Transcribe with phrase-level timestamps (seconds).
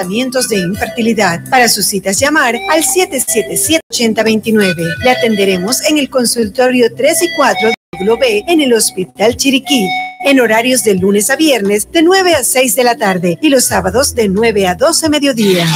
[0.00, 1.44] tratamientos de infertilidad.
[1.50, 4.96] Para sus citas llamar al 777-8029.
[5.02, 7.74] Le atenderemos en el consultorio 3 y 4 de
[8.18, 9.86] B en el Hospital Chiriquí,
[10.24, 13.66] en horarios de lunes a viernes de 9 a 6 de la tarde y los
[13.66, 15.66] sábados de 9 a 12 mediodía.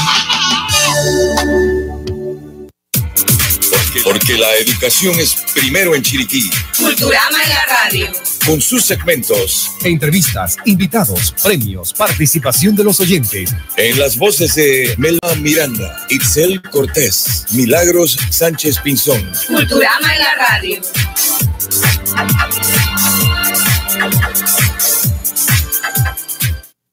[4.02, 6.50] Porque la educación es primero en Chiriquí.
[6.78, 8.06] Culturama en la radio.
[8.46, 9.70] Con sus segmentos.
[9.84, 13.54] Entrevistas, invitados, premios, participación de los oyentes.
[13.78, 19.22] En las voces de Mela Miranda, Itzel Cortés, Milagros Sánchez Pinzón.
[19.46, 20.80] Culturama en la radio.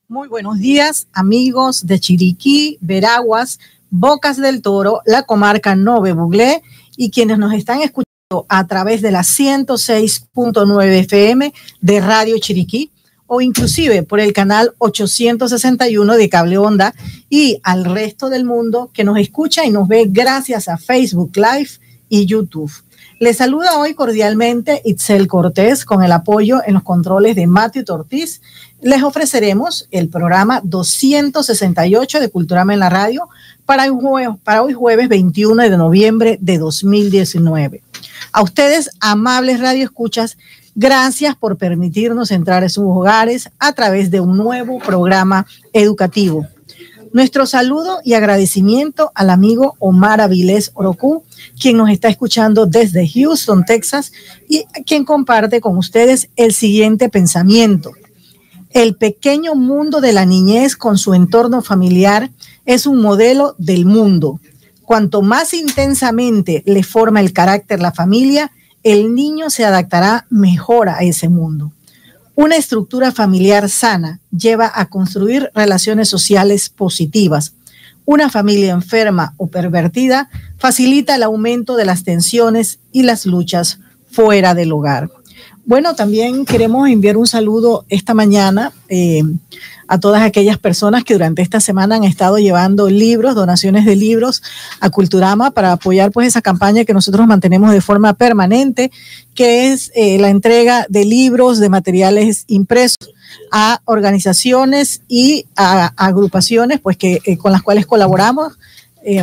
[0.07, 3.59] Muy buenos días, amigos de Chiriquí, Veraguas,
[3.89, 6.61] Bocas del Toro, la comarca Nove Buglé
[6.95, 8.10] y quienes nos están escuchando
[8.47, 12.91] a través de la 106.9 FM de Radio Chiriquí
[13.27, 16.93] o inclusive por el canal 861 de Cable Onda
[17.29, 21.69] y al resto del mundo que nos escucha y nos ve gracias a Facebook Live
[22.09, 22.71] y YouTube.
[23.21, 28.41] Les saluda hoy cordialmente Itzel Cortés con el apoyo en los controles de Matthew Ortiz.
[28.81, 33.29] Les ofreceremos el programa 268 de Culturama en la Radio
[33.65, 33.85] para,
[34.43, 37.83] para hoy jueves 21 de noviembre de 2019.
[38.33, 40.37] A ustedes, amables radioescuchas,
[40.73, 46.47] gracias por permitirnos entrar en sus hogares a través de un nuevo programa educativo.
[47.11, 51.23] Nuestro saludo y agradecimiento al amigo Omar Avilés Orocu,
[51.59, 54.13] quien nos está escuchando desde Houston, Texas,
[54.47, 57.91] y quien comparte con ustedes el siguiente pensamiento.
[58.69, 62.31] El pequeño mundo de la niñez con su entorno familiar
[62.65, 64.39] es un modelo del mundo.
[64.91, 68.51] Cuanto más intensamente le forma el carácter la familia,
[68.83, 71.71] el niño se adaptará mejor a ese mundo.
[72.35, 77.53] Una estructura familiar sana lleva a construir relaciones sociales positivas.
[78.03, 84.53] Una familia enferma o pervertida facilita el aumento de las tensiones y las luchas fuera
[84.55, 85.09] del hogar.
[85.63, 89.21] Bueno, también queremos enviar un saludo esta mañana eh,
[89.87, 94.41] a todas aquellas personas que durante esta semana han estado llevando libros, donaciones de libros
[94.79, 98.91] a Culturama para apoyar pues esa campaña que nosotros mantenemos de forma permanente,
[99.35, 103.11] que es eh, la entrega de libros, de materiales impresos
[103.51, 108.53] a organizaciones y a, agrupaciones pues que eh, con las cuales colaboramos.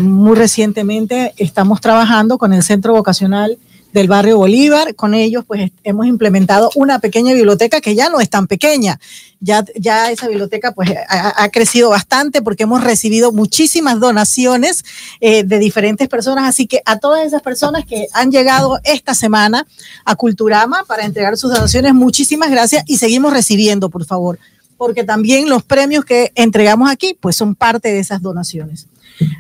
[0.03, 3.59] Muy recientemente estamos trabajando con el Centro Vocacional
[3.93, 4.95] del barrio Bolívar.
[4.95, 8.99] Con ellos, pues hemos implementado una pequeña biblioteca que ya no es tan pequeña.
[9.41, 14.85] Ya, ya esa biblioteca pues ha, crecido bastante porque hemos recibido muchísimas donaciones
[15.21, 16.49] eh, de diferentes personas.
[16.49, 19.67] Así que a todas esas personas que han llegado esta semana
[20.05, 24.39] a Culturama para entregar sus donaciones, muchísimas gracias y seguimos recibiendo, por favor,
[24.79, 28.87] porque también los premios que entregamos aquí pues son parte de esas donaciones.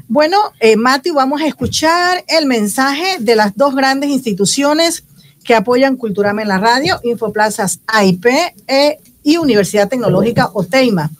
[0.08, 5.04] Bueno, eh, Matthew, vamos a escuchar el mensaje de las dos grandes instituciones
[5.44, 8.26] que apoyan Culturama en la radio, Infoplazas AIP
[8.66, 11.10] eh, y Universidad Tecnológica OTEIMA.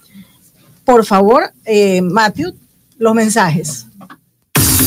[0.85, 2.55] Por favor, eh, Matthew,
[2.99, 3.87] los mensajes.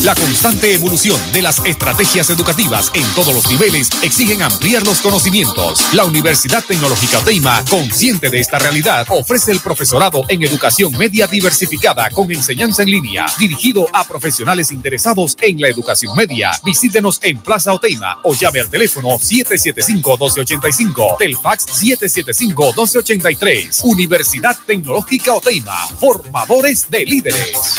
[0.04, 5.94] La constante evolución de las estrategias educativas en todos los niveles exigen ampliar los conocimientos.
[5.94, 12.10] La Universidad Tecnológica Teima, consciente de esta realidad, ofrece el profesorado en educación media diversificada
[12.10, 16.50] con enseñanza en línea, dirigido a profesionales interesados en la educación media.
[16.64, 23.84] Visítenos en Plaza Oteima o llame al teléfono 775-1285, Telfax 775-1283.
[23.84, 27.76] Universidad Tecnológica Oteima, formadores de líderes.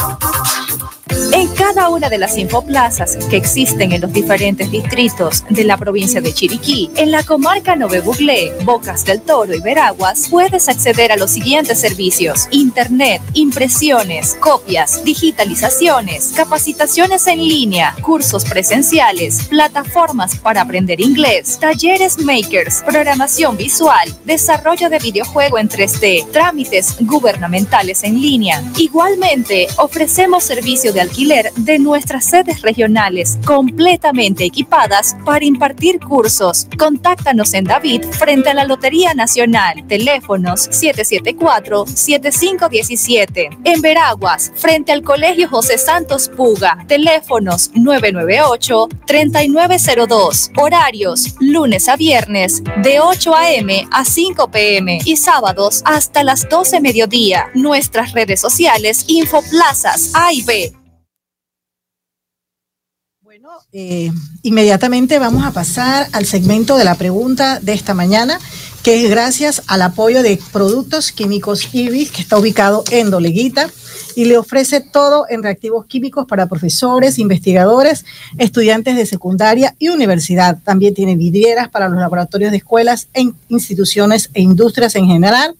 [1.31, 6.22] En cada una de las infoplazas que existen en los diferentes distritos de la provincia
[6.22, 11.17] de Chiriquí, en la comarca Nove Buglé, Bocas del Toro y Veraguas, puedes acceder a
[11.17, 21.00] los siguientes servicios: Internet, impresiones, copias, digitalizaciones, capacitaciones en línea, cursos presenciales, plataformas para aprender
[21.00, 28.63] inglés, talleres makers, programación visual, desarrollo de videojuego en 3D, trámites gubernamentales en línea.
[28.78, 36.65] Igualmente, ofrecemos servicio de de nuestras sedes regionales completamente equipadas para impartir cursos.
[36.77, 39.86] Contáctanos en David frente a la Lotería Nacional.
[39.88, 43.60] Teléfonos 774-7517.
[43.63, 46.83] En Veraguas, frente al Colegio José Santos Puga.
[46.88, 50.50] Teléfonos 998-3902.
[50.57, 53.88] Horarios lunes a viernes de 8 a.m.
[53.92, 55.00] a 5 p.m.
[55.06, 57.51] y sábados hasta las 12 mediodía.
[57.54, 60.74] Nuestras redes sociales Infoplazas A y B.
[63.71, 64.11] Eh,
[64.44, 68.39] inmediatamente vamos a pasar al segmento de la pregunta de esta mañana,
[68.83, 73.69] que es gracias al apoyo de Productos Químicos IBIS, que está ubicado en Doleguita.
[74.15, 78.05] y le ofrece todo en reactivos químicos para profesores, investigadores,
[78.38, 80.59] estudiantes de secundaria y universidad.
[80.63, 85.55] También tiene vidrieras para los laboratorios de escuelas, e instituciones e industrias en general.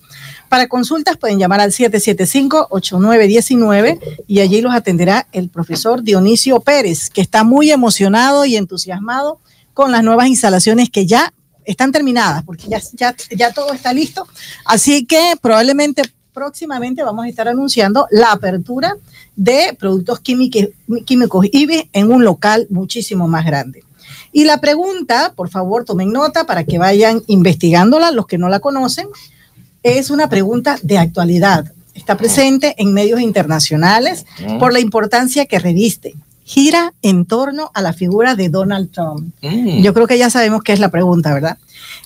[0.54, 7.22] Para consultas pueden llamar al 775-8919 y allí los atenderá el profesor Dionisio Pérez, que
[7.22, 9.40] está muy emocionado y entusiasmado
[9.74, 11.34] con las nuevas instalaciones que ya
[11.66, 14.28] están terminadas, porque ya, ya, ya todo está listo.
[14.64, 16.04] Así que probablemente
[16.34, 18.96] próximamente vamos a estar anunciando la apertura
[19.36, 20.68] de productos químicos,
[21.08, 23.84] químicos IBE en un local muchísimo más grande.
[24.32, 28.60] Y la pregunta, por favor, tomen nota para que vayan investigándola, los que no la
[28.60, 29.08] conocen
[29.84, 31.72] es una pregunta de actualidad.
[31.94, 34.26] Está presente en medios internacionales
[34.60, 36.16] por la importancia que reviste.
[36.46, 39.34] Gira en torno a la figura de Donald Trump.
[39.42, 39.82] Mm.
[39.82, 41.58] Yo creo que ya sabemos qué es la pregunta, ¿verdad?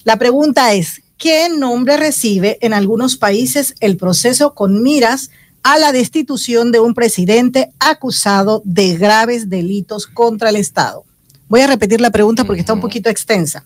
[0.04, 5.32] La pregunta es, ¿qué nombre recibe en algunos países el proceso con miras
[5.64, 11.04] a la destitución de un presidente acusado de graves delitos contra el Estado?
[11.48, 13.64] Voy a repetir la pregunta porque está un poquito extensa.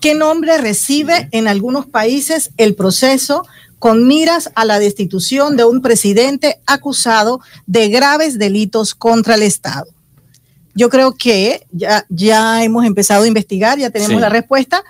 [0.00, 3.46] ¿Qué nombre recibe en algunos países el proceso
[3.78, 9.86] con miras a la destitución de un presidente acusado de graves delitos contra el Estado?
[10.74, 14.84] Yo creo que ya, ya hemos empezado a investigar, ya tenemos la respuesta.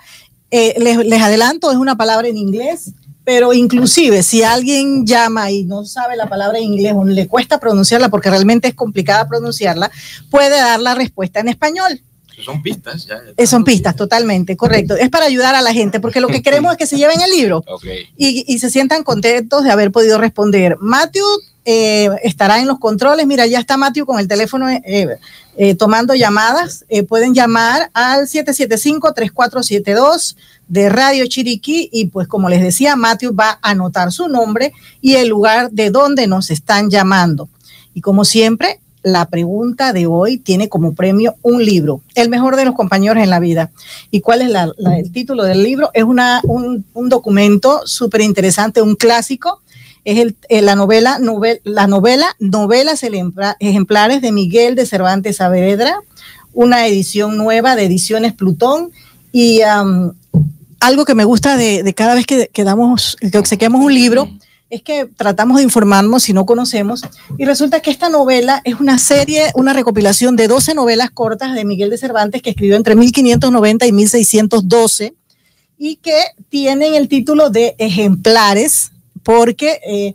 [0.51, 2.91] Eh, les, les adelanto, es una palabra en inglés,
[3.27, 7.59] pero inclusive si alguien llama y no sabe la palabra en inglés o le cuesta
[7.59, 9.91] pronunciarla porque realmente es complicada pronunciarla,
[10.31, 12.01] puede dar la respuesta en español.
[12.43, 13.21] Son pistas, ya.
[13.35, 14.95] Eh, son pistas, totalmente, correcto.
[14.95, 17.31] Es para ayudar a la gente, porque lo que queremos es que se lleven el
[17.31, 17.63] libro
[18.15, 20.77] y, y, se sientan contentos de haber podido responder.
[20.79, 21.25] Matthew
[21.65, 23.27] eh, estará en los controles.
[23.27, 25.17] Mira, ya está Matthew con el teléfono eh,
[25.75, 26.85] tomando llamadas.
[27.09, 30.35] pueden llamar al 775-3472
[30.67, 35.15] de Radio Chiriquí y pues como les decía, Matthew va a anotar su nombre y
[35.15, 37.49] el lugar de donde nos están llamando.
[37.93, 42.65] Y como siempre, la pregunta de hoy tiene como premio un libro, el mejor de
[42.65, 43.71] los compañeros en la vida.
[44.11, 45.89] ¿Y cuál es el título del libro?
[45.93, 49.61] Es un, documento súper interesante, un clásico.
[50.03, 51.19] Es eh, la novela,
[51.63, 53.01] la novela Novelas
[53.59, 56.01] Ejemplares de Miguel de Cervantes Saavedra,
[56.53, 58.91] una edición nueva de Ediciones Plutón.
[59.31, 59.61] Y
[60.79, 64.29] algo que me gusta de, cada vez que, que damos, que obsequiamos un libro,
[64.69, 67.01] es que tratamos de informarnos si no conocemos.
[67.37, 71.65] Y resulta que esta novela es una serie, una recopilación de 12 novelas cortas de
[71.65, 75.13] Miguel de Cervantes que escribió entre 1590 y 1612
[75.77, 76.19] y que
[76.49, 78.91] tienen el título de ejemplares
[79.23, 80.13] porque eh,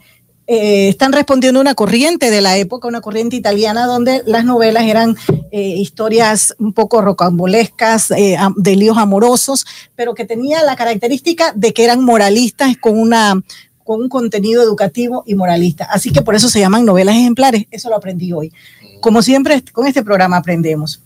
[0.49, 4.85] eh, están respondiendo a una corriente de la época, una corriente italiana donde las novelas
[4.85, 5.17] eran
[5.51, 9.65] eh, historias un poco rocambolescas, de líos amorosos,
[9.95, 13.41] pero que tenía la característica de que eran moralistas con una
[13.85, 15.85] con un contenido educativo y moralista.
[15.85, 17.67] Así que por eso se llaman novelas ejemplares.
[17.71, 18.53] Eso lo aprendí hoy.
[19.01, 21.01] Como siempre, con este programa aprendemos.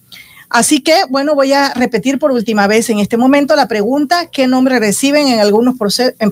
[0.48, 4.46] Así que, bueno, voy a repetir por última vez en este momento la pregunta, ¿qué
[4.46, 5.74] nombre reciben en algunos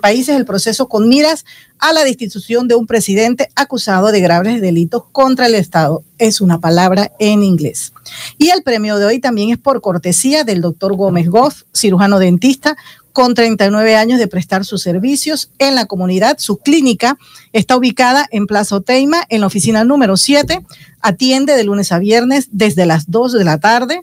[0.00, 1.44] países el proceso con miras
[1.80, 6.04] a la destitución de un presidente acusado de graves delitos contra el Estado?
[6.18, 7.92] Es una palabra en inglés.
[8.38, 12.76] Y el premio de hoy también es por cortesía del doctor Gómez Goff, cirujano dentista,
[13.14, 16.38] con 39 años de prestar sus servicios en la comunidad.
[16.40, 17.16] Su clínica
[17.52, 20.66] está ubicada en Plaza Oteima, en la oficina número 7.
[21.00, 24.02] Atiende de lunes a viernes desde las 2 de la tarde.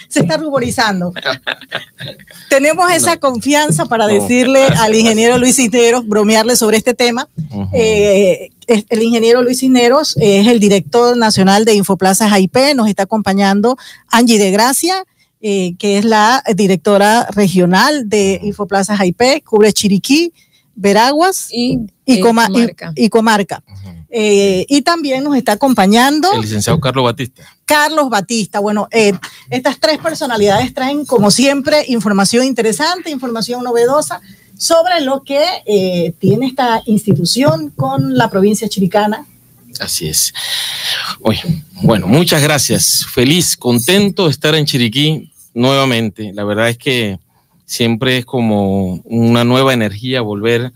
[0.09, 1.13] Se está ruborizando.
[2.49, 7.29] Tenemos esa confianza para decirle al ingeniero Luis Cisneros, bromearle sobre este tema.
[7.73, 13.77] Eh, el ingeniero Luis Cisneros es el director nacional de Infoplazas IP, nos está acompañando
[14.09, 15.05] Angie de Gracia.
[15.43, 20.35] Eh, que es la directora regional de Infoplazas IP, cubre Chiriquí,
[20.75, 23.63] Veraguas y, y, comarca.
[24.09, 27.45] Eh, y también nos está acompañando el licenciado Carlos Batista.
[27.65, 28.59] Carlos Batista.
[28.59, 29.13] Bueno, eh,
[29.51, 34.21] estas tres personalidades traen, como siempre, información interesante, información novedosa
[34.57, 39.27] sobre lo que eh, tiene esta institución con la provincia chiricana.
[39.79, 40.35] Así es.
[41.21, 41.43] Oye,
[41.83, 43.07] bueno, muchas gracias.
[43.07, 46.33] Feliz, contento de estar en Chiriquí nuevamente.
[46.35, 47.19] La verdad es que
[47.65, 50.73] siempre es como una nueva energía volver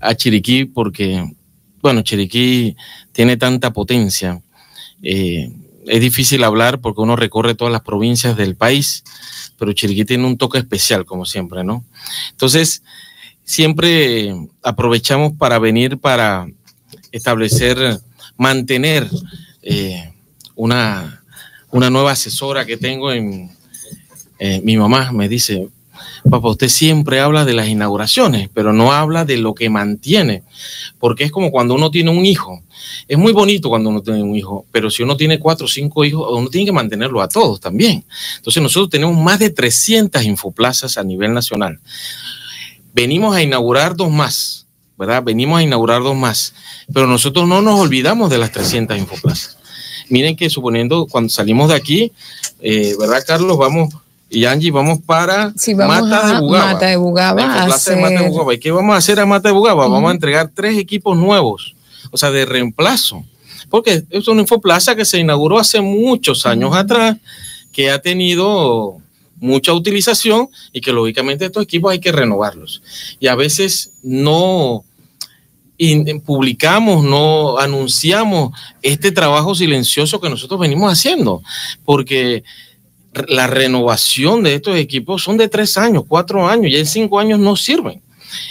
[0.00, 1.34] a Chiriquí porque,
[1.80, 2.76] bueno, Chiriquí
[3.12, 4.40] tiene tanta potencia.
[5.02, 5.50] Eh,
[5.86, 9.02] es difícil hablar porque uno recorre todas las provincias del país,
[9.58, 11.84] pero Chiriquí tiene un toque especial, como siempre, ¿no?
[12.30, 12.82] Entonces,
[13.44, 16.46] siempre aprovechamos para venir para
[17.10, 17.98] establecer,
[18.38, 19.06] mantener
[19.62, 20.14] eh,
[20.54, 21.22] una,
[21.70, 23.50] una nueva asesora que tengo en,
[24.38, 25.68] eh, mi mamá me dice,
[26.28, 30.42] Papá, usted siempre habla de las inauguraciones, pero no habla de lo que mantiene,
[30.98, 32.62] porque es como cuando uno tiene un hijo.
[33.08, 36.04] Es muy bonito cuando uno tiene un hijo, pero si uno tiene cuatro o cinco
[36.04, 38.04] hijos, uno tiene que mantenerlo a todos también.
[38.36, 41.80] Entonces nosotros tenemos más de 300 infoplazas a nivel nacional.
[42.92, 44.66] Venimos a inaugurar dos más,
[44.98, 45.22] ¿verdad?
[45.22, 46.54] Venimos a inaugurar dos más,
[46.92, 49.56] pero nosotros no nos olvidamos de las 300 infoplazas.
[50.08, 52.12] Miren que suponiendo cuando salimos de aquí,
[52.60, 53.56] eh, ¿verdad, Carlos?
[53.58, 53.94] Vamos
[54.30, 56.66] y Angie, vamos para Mata, de Bugaba.
[56.66, 56.96] Mata de
[58.28, 58.54] Bugaba.
[58.54, 59.88] ¿Y qué vamos a hacer a Mata de Bugaba?
[59.88, 61.74] Vamos a entregar tres equipos nuevos,
[62.10, 63.24] o sea, de reemplazo.
[63.70, 67.16] Porque es una infoplaza que se inauguró hace muchos años atrás,
[67.72, 68.98] que ha tenido
[69.40, 72.82] mucha utilización y que lógicamente estos equipos hay que renovarlos.
[73.20, 74.84] Y a veces no
[76.24, 81.42] publicamos, no anunciamos este trabajo silencioso que nosotros venimos haciendo,
[81.84, 82.42] porque
[83.28, 87.38] la renovación de estos equipos son de tres años, cuatro años, y en cinco años
[87.38, 88.02] no sirven.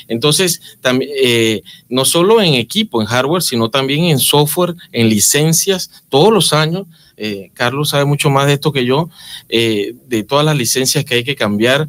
[0.08, 6.04] Entonces, también, eh, no solo en equipo, en hardware, sino también en software, en licencias,
[6.10, 6.88] todos los años.
[7.16, 9.10] Eh, Carlos sabe mucho más de esto que yo,
[9.50, 11.88] eh, de todas las licencias que hay que cambiar.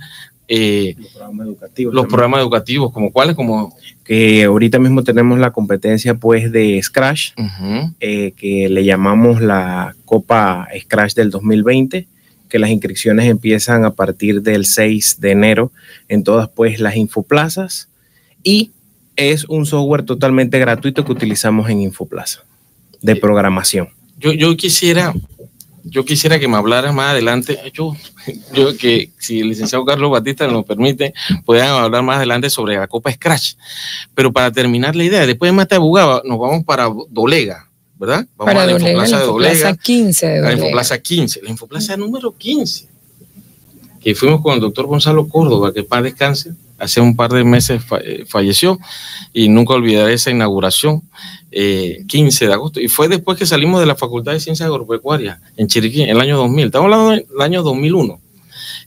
[0.49, 1.95] los programas educativos.
[1.95, 3.77] Los programas educativos, como cuáles, como
[4.09, 7.35] que ahorita mismo tenemos la competencia pues de Scratch,
[8.01, 12.09] que le llamamos la Copa Scratch del 2020
[12.49, 15.73] que las inscripciones empiezan a partir del 6 de enero
[16.09, 17.91] en todas pues las infoplazas
[18.43, 18.71] y
[19.17, 22.45] es un software totalmente gratuito que utilizamos en Infoplaza
[23.03, 23.91] de programación.
[24.17, 25.13] Yo, yo quisiera
[25.91, 27.95] yo quisiera que me hablaras más adelante, yo,
[28.53, 31.15] yo que si el licenciado Carlos Batista nos permite,
[31.45, 33.55] puedan hablar más adelante sobre la Copa Scratch.
[34.15, 37.69] Pero para terminar la idea, después de Mata Bugaba, nos vamos para Dolega.
[37.99, 38.27] ¿verdad?
[38.37, 39.77] Vamos a la Infoplaza de Dolega.
[39.77, 42.89] 15 de La Infoplaza 15, la Infoplaza número 15.
[44.01, 46.53] Que fuimos con el doctor Gonzalo Córdoba, que paz descanse.
[46.79, 48.79] Hace un par de meses eh, falleció
[49.33, 51.03] y nunca olvidaré esa inauguración,
[51.51, 52.81] 15 eh, de agosto.
[52.81, 56.21] Y fue después que salimos de la Facultad de Ciencias Agropecuarias en Chiriquí, en el
[56.21, 56.67] año 2000.
[56.67, 58.21] Estamos hablando del año 2001.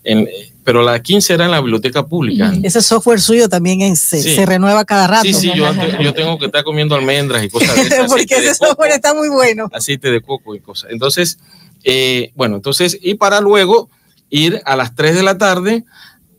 [0.03, 0.27] En,
[0.63, 2.53] pero la 15 era en la biblioteca pública.
[2.63, 5.23] Ese software suyo también se, renueva cada rato.
[5.23, 5.51] Sí, sí,
[6.01, 8.07] yo, tengo que estar comiendo almendras y cosas de esas.
[8.07, 9.69] Porque ese software está muy bueno.
[9.73, 10.91] Aceite de coco y cosas.
[10.91, 11.39] Entonces,
[11.83, 13.89] eh, bueno, entonces, y para luego
[14.29, 15.83] ir a las 3 de la tarde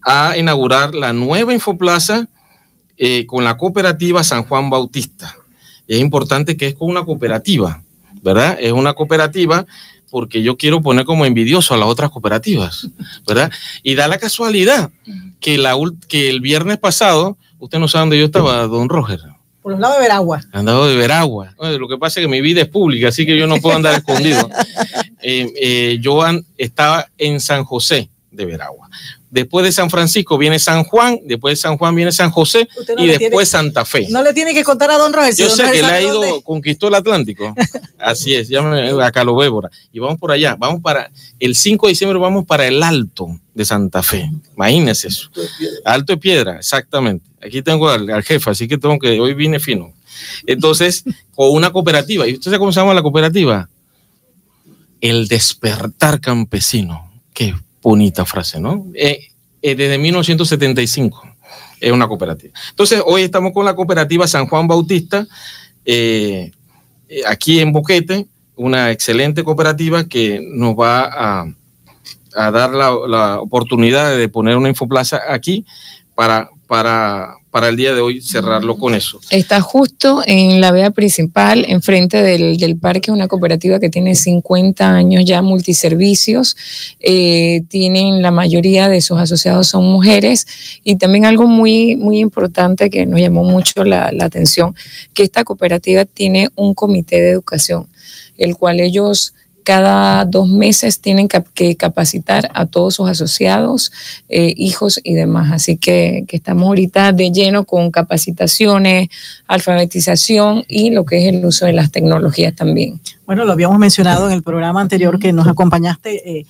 [0.05, 2.27] a inaugurar la nueva Infoplaza
[2.97, 5.35] eh, con la cooperativa San Juan Bautista.
[5.89, 7.83] es importante que es con una cooperativa,
[8.23, 8.57] ¿verdad?
[8.61, 9.67] Es una cooperativa
[10.11, 12.89] porque yo quiero poner como envidioso a las otras cooperativas,
[13.27, 13.51] ¿verdad?
[13.83, 14.91] Y da la casualidad
[15.41, 15.75] que, la,
[16.07, 19.21] que el viernes pasado, usted no sabe dónde yo estaba, don Roger.
[19.63, 20.41] Por los lados de Veragua.
[20.53, 21.55] Andado de Veragua.
[21.59, 23.95] Lo que pasa es que mi vida es pública, así que yo no puedo andar
[23.95, 24.49] escondido.
[25.25, 26.21] Eh, eh, yo
[26.59, 28.91] estaba en San José de Veragua
[29.33, 33.07] después de San Francisco viene San Juan, después de San Juan viene San José y
[33.07, 34.07] después Santa Fe.
[34.11, 35.35] No le tiene que contar a don Roger.
[35.35, 37.55] Yo sé que él ha ido, conquistó el Atlántico.
[37.99, 39.71] Así es, llámame a Calobébora.
[39.91, 41.11] Y vamos por allá, vamos para,
[41.41, 44.31] el 5 de diciembre vamos para el Alto de Santa Fe.
[44.55, 45.31] Imagínese eso.
[45.87, 47.25] Alto de Piedra, exactamente.
[47.43, 49.95] Aquí tengo al, jefe, así que tengo que, hoy vine fino.
[50.47, 52.29] Entonces, con una cooperativa.
[52.29, 53.69] ¿Y usted sabe cómo se llama la cooperativa?
[55.01, 57.11] El despertar campesino.
[57.33, 58.87] Qué bonita frase, ¿no?
[58.95, 59.29] Eh,
[59.61, 61.23] eh, desde 1975
[61.81, 62.55] es una cooperativa.
[62.71, 65.27] Entonces, hoy estamos con la cooperativa San Juan Bautista,
[67.27, 71.47] aquí en Boquete, una excelente cooperativa que nos va a,
[72.37, 75.67] a dar la, la, oportunidad de poner una infoplaza aquí
[76.15, 79.21] para, para, para el día de hoy cerrarlo con eso.
[79.29, 84.89] Está justo en la vía principal, enfrente del, del parque, una cooperativa que tiene 50
[84.89, 86.57] años ya multiservicios.
[86.99, 90.47] Eh, tienen la mayoría de sus asociados son mujeres
[90.83, 94.75] y también algo muy, muy importante que nos llamó mucho la, la atención,
[95.13, 97.87] que esta cooperativa tiene un comité de educación,
[98.39, 103.93] el cual ellos cada dos meses tienen que capacitar a todos sus asociados,
[104.29, 105.53] eh, hijos y demás.
[105.53, 109.09] Así que, estamos ahorita de lleno con capacitaciones,
[109.47, 113.01] alfabetización y lo que es el uso de las tecnologías también.
[113.27, 116.39] Bueno, lo habíamos mencionado en el programa anterior que nos acompañaste.
[116.39, 116.47] Eh,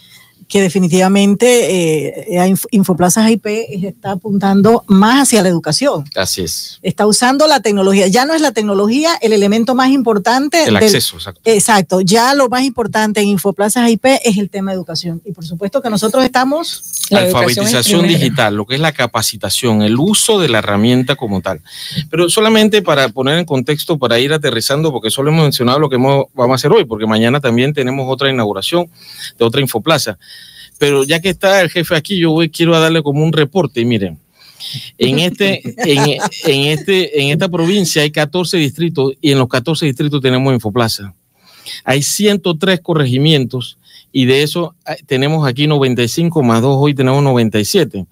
[0.53, 3.47] que definitivamente eh, Infoplazas IP
[3.87, 6.05] está apuntando más hacia la educación.
[6.15, 6.79] Así es.
[6.83, 8.07] Está usando la tecnología.
[8.09, 10.65] Ya no es la tecnología el elemento más importante.
[10.65, 11.41] El acceso, exacto.
[11.47, 12.01] Exacto.
[12.03, 15.23] Ya lo más importante en Infoplazas IP es el tema de educación.
[15.25, 17.09] Y por supuesto que nosotros estamos...
[17.09, 21.63] La alfabetización digital, lo que es la capacitación, el uso de la herramienta como tal.
[22.11, 25.97] Pero solamente para poner en contexto, para ir aterrizando, porque solo hemos mencionado lo que
[25.97, 28.91] vamos a hacer hoy, porque mañana también tenemos otra inauguración
[29.39, 30.19] de otra Infoplaza
[30.83, 33.85] pero ya que está el jefe aquí, yo voy, quiero darle como un reporte.
[33.85, 34.19] Miren,
[34.99, 35.63] en, este,
[36.45, 41.15] en, este, en esta provincia hay 14 distritos y en los 14 distritos tenemos Infoplaza.
[41.85, 43.79] Hay 103 corregimientos
[44.11, 48.05] y de eso ah, tenemos aquí 95 más 2, hoy tenemos 97.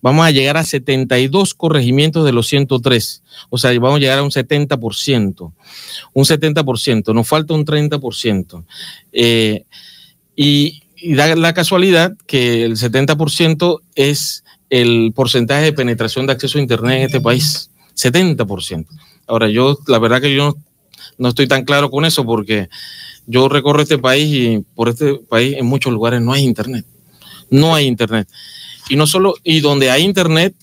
[0.00, 3.24] Vamos a llegar a 72 corregimientos de los 103.
[3.50, 5.52] O sea, vamos a llegar a un 70%.
[6.12, 7.12] Un 70%.
[7.12, 8.64] Nos falta un 30%.
[9.10, 9.64] Eh,
[10.36, 16.58] y y da la casualidad que el 70% es el porcentaje de penetración de acceso
[16.58, 17.70] a Internet en este país.
[17.96, 18.86] 70%.
[19.26, 20.56] Ahora, yo, la verdad que yo
[21.18, 22.68] no, estoy tan claro con eso porque
[23.26, 26.84] yo recorro este país y por este país en muchos lugares no hay Internet.
[27.50, 28.28] No hay Internet.
[28.88, 30.54] Y no solo, y donde hay Internet,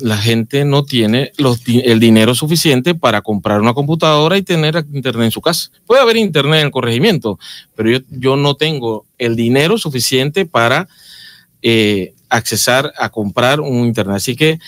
[0.00, 1.32] la gente no tiene
[1.66, 5.70] el dinero suficiente para comprar una computadora y tener internet en su casa.
[5.86, 7.38] Puede haber internet en el corregimiento,
[7.74, 10.88] pero yo, no tengo el dinero suficiente para
[11.62, 14.16] eh, accesar a comprar un internet.
[14.16, 14.58] Así que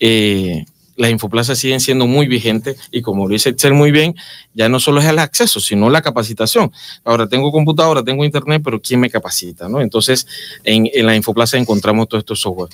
[0.00, 0.64] eh,
[0.96, 4.14] las infoplazas siguen siendo muy vigentes y como dice Excel muy bien,
[4.54, 6.72] ya no solo es el acceso, sino la capacitación.
[7.04, 9.68] Ahora tengo computadora, tengo internet, pero ¿quién me capacita?
[9.68, 9.80] ¿no?
[9.80, 10.26] Entonces,
[10.64, 12.70] en, en la infoplaza encontramos todos estos software.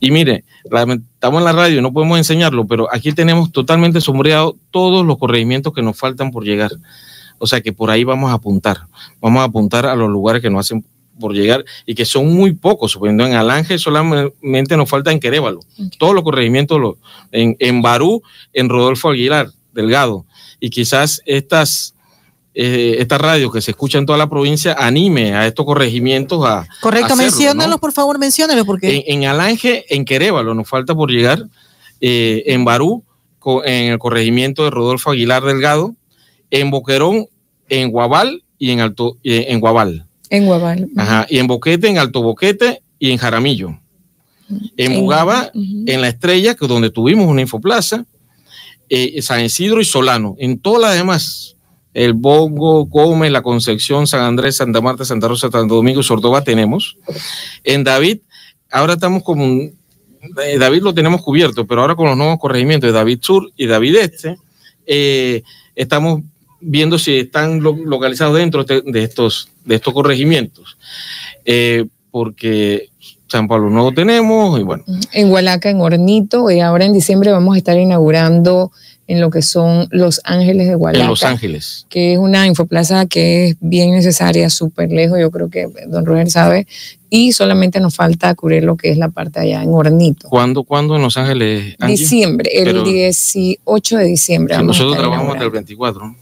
[0.00, 5.04] Y mire, estamos en la radio, no podemos enseñarlo, pero aquí tenemos totalmente sombreado todos
[5.04, 6.70] los corregimientos que nos faltan por llegar.
[7.38, 8.78] O sea que por ahí vamos a apuntar.
[9.20, 10.84] Vamos a apuntar a los lugares que nos hacen
[11.18, 12.92] por llegar y que son muy pocos.
[12.92, 15.60] Suponiendo en Alange solamente nos falta en Querévalo.
[15.98, 16.96] Todos los corregimientos
[17.32, 20.24] en, en Barú, en Rodolfo Aguilar, Delgado.
[20.60, 21.94] Y quizás estas,
[22.54, 26.66] eh, esta radio que se escucha en toda la provincia anime a estos corregimientos a.
[26.80, 28.64] Correcto, menciónalos, por favor, menciónalos.
[28.64, 29.04] Porque...
[29.06, 31.44] En, en, Alange, en Querévalo, nos falta por llegar.
[32.00, 33.04] Eh, en Barú,
[33.64, 35.94] en el corregimiento de Rodolfo Aguilar Delgado.
[36.50, 37.26] En Boquerón,
[37.68, 40.06] en Guabal y en Alto, eh, en Guabal.
[40.30, 40.88] En Guabal.
[40.96, 41.26] Ajá.
[41.28, 43.78] Y en Boquete, en Alto Boquete y en Jaramillo.
[44.76, 48.04] En Bugaba, en La Estrella, que es donde tuvimos una infoplaza,
[48.88, 50.36] eh, San Isidro y Solano.
[50.38, 51.56] En todas las demás,
[51.94, 56.44] el Bongo, Gómez, La Concepción, San Andrés, Santa Marta, Santa Rosa, Santo Domingo y Sordoba
[56.44, 56.96] tenemos.
[57.64, 58.18] En David,
[58.70, 59.44] ahora estamos como
[60.44, 63.66] eh, David lo tenemos cubierto, pero ahora con los nuevos corregimientos de David Sur y
[63.66, 64.36] David Este,
[64.86, 65.42] eh,
[65.74, 66.22] estamos
[66.66, 70.76] viendo si están localizados dentro de estos, de estos corregimientos.
[72.10, 72.88] porque
[73.28, 74.84] San Pablo no lo tenemos y bueno.
[75.12, 78.70] En Hualaca, en Hornito, y ahora en diciembre vamos a estar inaugurando
[79.08, 81.04] en lo que son Los Ángeles de Hualaca.
[81.04, 81.86] En Los Ángeles.
[81.88, 86.30] Que es una infoplaza que es bien necesaria, súper lejos, yo creo que don Roger
[86.30, 86.66] sabe,
[87.08, 90.28] y solamente nos falta cubrir lo que es la parte allá en Hornito.
[90.28, 91.76] ¿Cuándo, ¿cuándo en Los Ángeles?
[91.86, 94.58] Diciembre, el 18 de diciembre.
[94.62, 96.16] nosotros trabajamos hasta el 24.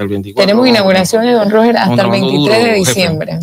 [0.00, 3.38] Hasta el 24 Tenemos inauguración de don Roger hasta el 23 de diciembre.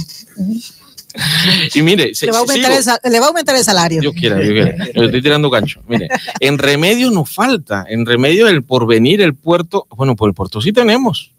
[1.73, 4.01] Y mire, le va, a aumentar el, salario.
[4.01, 5.05] Yo quiero, yo quiero.
[5.05, 5.81] estoy tirando gancho.
[5.87, 7.85] Mire, en Remedios nos falta.
[7.87, 9.87] En Remedios el porvenir, el puerto.
[9.95, 11.31] Bueno, por el puerto sí tenemos.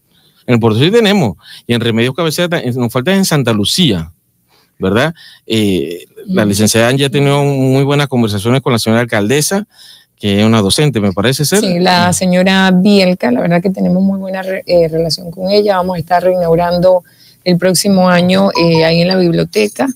[0.47, 1.37] En el puerto sí tenemos.
[1.67, 4.13] Y en Remedios Cabecera nos falta en Santa Lucía.
[4.81, 5.15] ¿Verdad?
[5.47, 9.67] Eh, la licenciada Angie ha tenido muy buenas conversaciones con la señora alcaldesa
[10.19, 11.61] que es una docente, me parece ser.
[11.61, 15.77] Sí, la señora Bielka, la verdad que tenemos muy buena eh, relación con ella.
[15.77, 17.05] Vamos a estar reinaugurando
[17.45, 19.87] el próximo año eh, ahí en la biblioteca.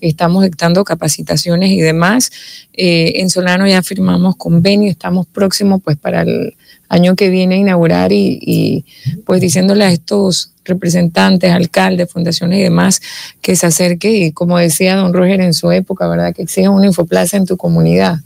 [0.00, 2.30] Estamos dictando capacitaciones y demás.
[2.72, 6.54] Eh, en Solano ya firmamos convenio, estamos próximos pues para el
[6.88, 8.84] año que viene a inaugurar y, y
[9.24, 13.00] pues diciéndole a estos representantes, alcaldes, fundaciones y demás
[13.40, 16.34] que se acerque y como decía don Roger en su época, ¿verdad?
[16.34, 18.20] Que exija una infoplaza en tu comunidad.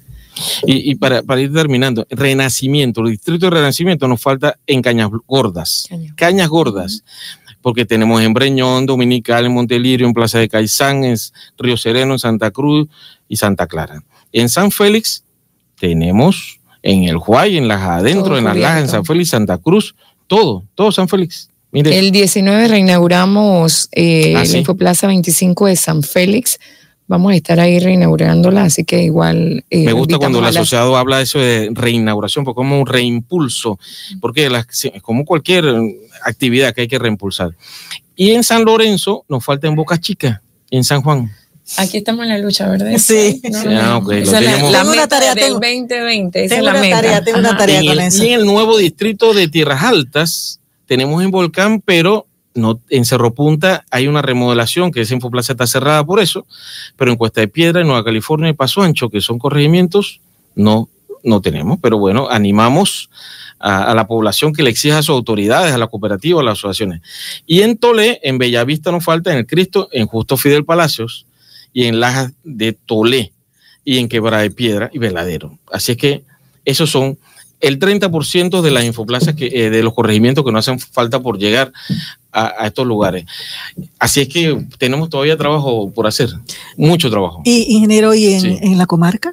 [0.66, 5.10] Y, y para, para, ir terminando, Renacimiento, el distrito de Renacimiento nos falta en Cañas
[5.26, 5.86] Gordas.
[5.88, 7.04] Cañas, Cañas Gordas.
[7.62, 11.16] Porque tenemos en Breñón, Dominical, en Montelirio, en Plaza de Caizán, en
[11.58, 12.88] Río Sereno, en Santa Cruz
[13.28, 14.02] y Santa Clara.
[14.32, 15.24] En San Félix
[15.78, 19.58] tenemos en el Huay, en las adentro, todo en las lajas, en San Félix, Santa
[19.58, 19.96] Cruz,
[20.26, 21.50] todo, todo San Félix.
[21.72, 21.98] Mire.
[21.98, 24.52] El 19 reinauguramos eh, ¿Ah, sí?
[24.52, 26.60] la Infoplaza 25 de San Félix
[27.08, 29.64] vamos a estar ahí reinaugurándola, así que igual.
[29.70, 31.00] Eh, Me gusta cuando el asociado la...
[31.00, 33.78] habla de eso de reinauguración, porque como un reimpulso,
[34.20, 34.66] porque la,
[35.02, 35.64] como cualquier
[36.24, 37.50] actividad que hay que reimpulsar.
[38.14, 41.30] Y en San Lorenzo nos falta en Boca Chica, en San Juan.
[41.78, 42.96] Aquí estamos en la lucha, ¿verdad?
[42.98, 43.40] Sí.
[43.50, 43.68] No, sí.
[43.72, 44.22] Ah, okay.
[44.22, 46.96] Esa Lo la, meta tarea, del tengo- 2020, esa Tengo es la una meta.
[46.96, 48.24] tarea, tengo una tarea y, con en, eso.
[48.24, 53.34] y en el nuevo distrito de Tierras Altas tenemos en Volcán, pero no, en Cerro
[53.34, 56.46] Punta hay una remodelación, que esa Infoplaza está cerrada por eso,
[56.96, 60.20] pero en Cuesta de Piedra, en Nueva California y Paso Ancho, que son corregimientos,
[60.54, 60.88] no,
[61.22, 61.78] no tenemos.
[61.80, 63.10] Pero bueno, animamos
[63.58, 67.02] a, la población que le exija a sus autoridades, a la cooperativa, a las asociaciones.
[67.46, 71.26] Y en Tolé, en Bellavista nos falta, en el Cristo, en Justo Fidel Palacios
[71.72, 73.32] y en Lajas de Tolé
[73.84, 75.58] y en Quebrada de Piedra y Veladero.
[75.70, 76.24] Así es que
[76.64, 77.18] esos son
[77.60, 81.38] el 30% de las infoplazas que, eh, de los corregimientos que nos hacen falta por
[81.38, 81.72] llegar
[82.36, 83.24] a, a estos lugares.
[83.98, 86.28] Así es que tenemos todavía trabajo por hacer,
[86.76, 87.42] mucho trabajo.
[87.44, 88.58] Y ingeniero, ¿y en, Sí.
[88.60, 89.32] en la comarca?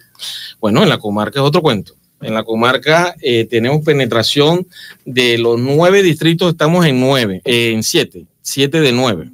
[0.62, 1.94] Bueno, en la comarca es otro cuento.
[2.22, 4.66] En la comarca eh, tenemos penetración
[5.06, 9.30] de los nueve distritos, estamos en nueve, eh, en siete, siete de nueve.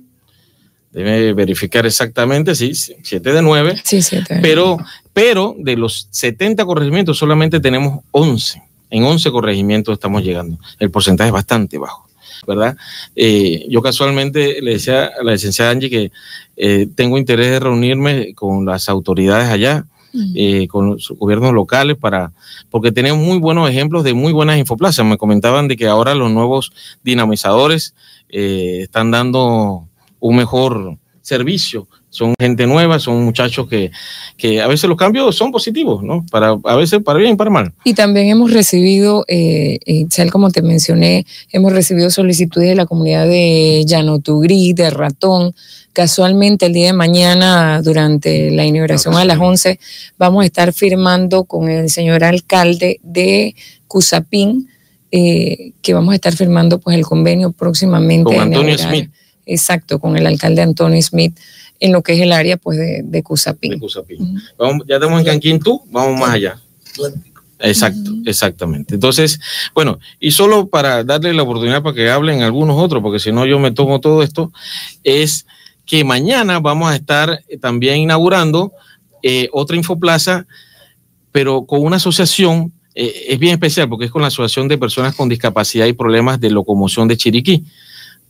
[0.92, 3.80] Debe verificar exactamente, sí, siete de nueve.
[3.84, 4.26] Sí, bien.
[4.42, 4.78] Pero,
[5.14, 8.64] pero de los 70 corregimientos solamente tenemos 11.
[8.90, 10.58] En 11 corregimientos estamos llegando.
[10.80, 12.09] El porcentaje es bastante bajo,
[12.48, 12.78] ¿verdad?
[13.16, 16.12] Eh, yo casualmente le decía a la licenciada Angie que
[16.58, 19.86] eh, tengo interés de reunirme con las autoridades allá,
[20.34, 22.32] eh, con los gobiernos locales, para,
[22.72, 25.06] porque tenemos muy buenos ejemplos de muy buenas infoplazas.
[25.06, 26.72] Me comentaban de que ahora los nuevos
[27.04, 27.94] dinamizadores
[28.30, 29.88] eh, están dando
[30.20, 31.88] un mejor servicio.
[32.20, 33.92] Son gente nueva, son muchachos que,
[34.36, 36.26] que a veces los cambios son positivos, ¿no?
[36.30, 37.72] Para, a veces para bien y para mal.
[37.86, 43.26] Y también hemos recibido, eh, Itzel, como te mencioné, hemos recibido solicitudes de la comunidad
[43.26, 45.56] de Llanotugrí, de Ratón.
[45.94, 49.80] Casualmente el día de mañana, durante la inauguración a las 11,
[50.18, 53.56] vamos a estar firmando con el señor alcalde de
[53.88, 54.68] Cusapín,
[55.10, 58.26] eh, que vamos a estar firmando pues el convenio próximamente.
[58.26, 58.78] Con Antonio.
[58.78, 59.10] Smith.
[59.46, 61.34] Exacto, con el alcalde Antonio Smith
[61.80, 63.72] en lo que es el área pues de, de Cusapín.
[63.72, 64.42] de Cusapín.
[64.58, 66.60] Vamos, ya estamos en Canquintú, vamos más allá.
[67.60, 68.96] Exacto, exactamente.
[68.96, 69.40] Entonces,
[69.74, 73.46] bueno, y solo para darle la oportunidad para que hablen algunos otros, porque si no
[73.46, 74.52] yo me tomo todo esto,
[75.04, 75.46] es
[75.86, 78.72] que mañana vamos a estar eh, también inaugurando
[79.24, 80.46] eh, otra infoplaza,
[81.32, 85.16] pero con una asociación, eh, es bien especial porque es con la Asociación de Personas
[85.16, 87.66] con Discapacidad y Problemas de Locomoción de Chiriquí,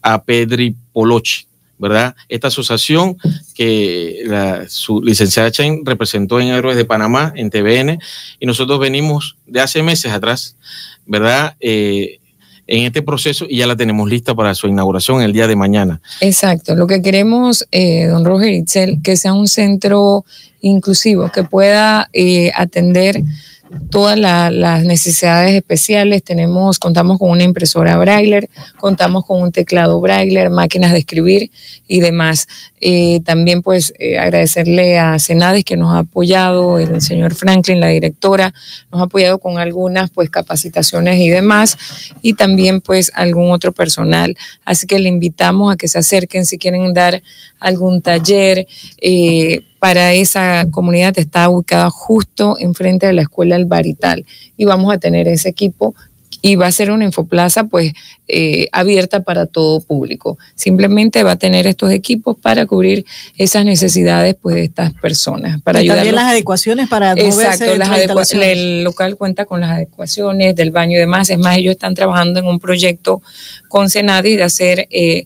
[0.02, 1.49] a Pedri Polochi.
[1.80, 2.16] ¿Verdad?
[2.28, 3.18] Esta asociación
[3.56, 7.98] que la, su licenciada Chen representó en Héroes de Panamá, en TVN,
[8.40, 10.56] y nosotros venimos de hace meses atrás,
[11.08, 11.56] ¿verdad?
[11.60, 12.20] Eh,
[12.68, 16.02] en este proceso y ya la tenemos lista para su inauguración el día de mañana.
[16.22, 20.24] Exacto, lo que queremos, eh, don Roger Itzel, que sea un centro
[20.62, 23.24] inclusivo, que pueda eh, atender
[23.90, 26.24] todas la, las necesidades especiales.
[26.24, 31.52] Tenemos, contamos con una impresora Brailler, contamos con un teclado Brailler, máquinas de escribir
[31.88, 32.48] y demás.
[32.82, 37.90] Eh, también pues eh, agradecerle a Senades que nos ha apoyado, el señor Franklin, la
[37.90, 38.54] directora,
[38.92, 41.78] nos ha apoyado con algunas pues capacitaciones y demás,
[42.22, 44.38] y también pues algún otro personal.
[44.66, 47.22] Así que le invitamos a que se acerquen si quieren dar
[47.60, 48.68] algún taller.
[49.02, 54.26] Eh, para esa comunidad está ubicada justo enfrente de la escuela El Barital
[54.58, 55.96] y vamos a tener ese equipo
[56.42, 57.92] y va a ser una infoplaza pues
[58.30, 60.38] eh, abierta para todo público.
[60.56, 63.06] Simplemente va a tener estos equipos para cubrir
[63.38, 68.44] esas necesidades pues de estas personas, para y también las adecuaciones para Exacto, las adecua-
[68.44, 71.30] el local cuenta con las adecuaciones del baño y demás.
[71.30, 73.22] Es más, ellos están trabajando en un proyecto
[73.68, 75.26] con Senadi de hacer eh,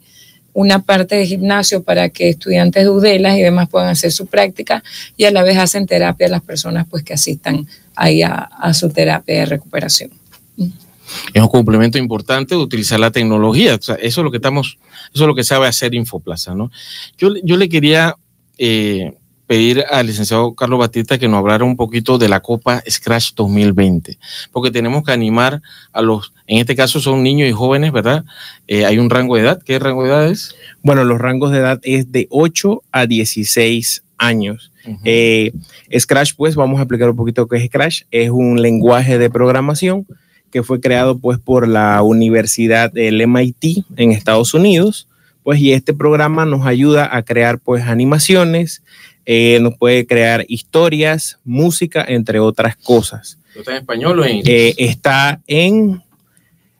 [0.53, 4.83] una parte de gimnasio para que estudiantes de UDELAS y demás puedan hacer su práctica
[5.17, 8.89] y a la vez hacen terapia a las personas pues que asistan ahí a, su
[8.89, 10.11] terapia de recuperación.
[10.57, 13.75] es un complemento importante de utilizar la tecnología.
[13.75, 14.77] eso es lo que estamos,
[15.13, 16.71] eso es lo que sabe hacer Infoplaza, ¿no?
[17.17, 18.15] Yo, yo le quería
[18.57, 19.13] eh,
[19.47, 24.17] pedir al licenciado Carlos Batista que nos hablara un poquito de la Copa Scratch 2020,
[24.51, 28.23] porque tenemos que animar a los, en este caso son niños y jóvenes, ¿verdad?
[28.67, 30.55] Eh, hay un rango de edad, ¿qué rango de edad es?
[30.81, 34.71] Bueno, los rangos de edad es de 8 a 16 años.
[35.03, 35.53] Eh,
[35.97, 38.03] Scratch, pues vamos a explicar un poquito qué es Scratch.
[38.11, 40.05] Es un lenguaje de programación
[40.51, 45.07] que fue creado pues por la Universidad del MIT en Estados Unidos.
[45.41, 48.82] Pues y este programa nos ayuda a crear pues animaciones,
[49.25, 53.39] eh, nos puede crear historias, música, entre otras cosas.
[53.55, 54.53] ¿Está en español o en inglés?
[54.53, 56.01] Eh, está en,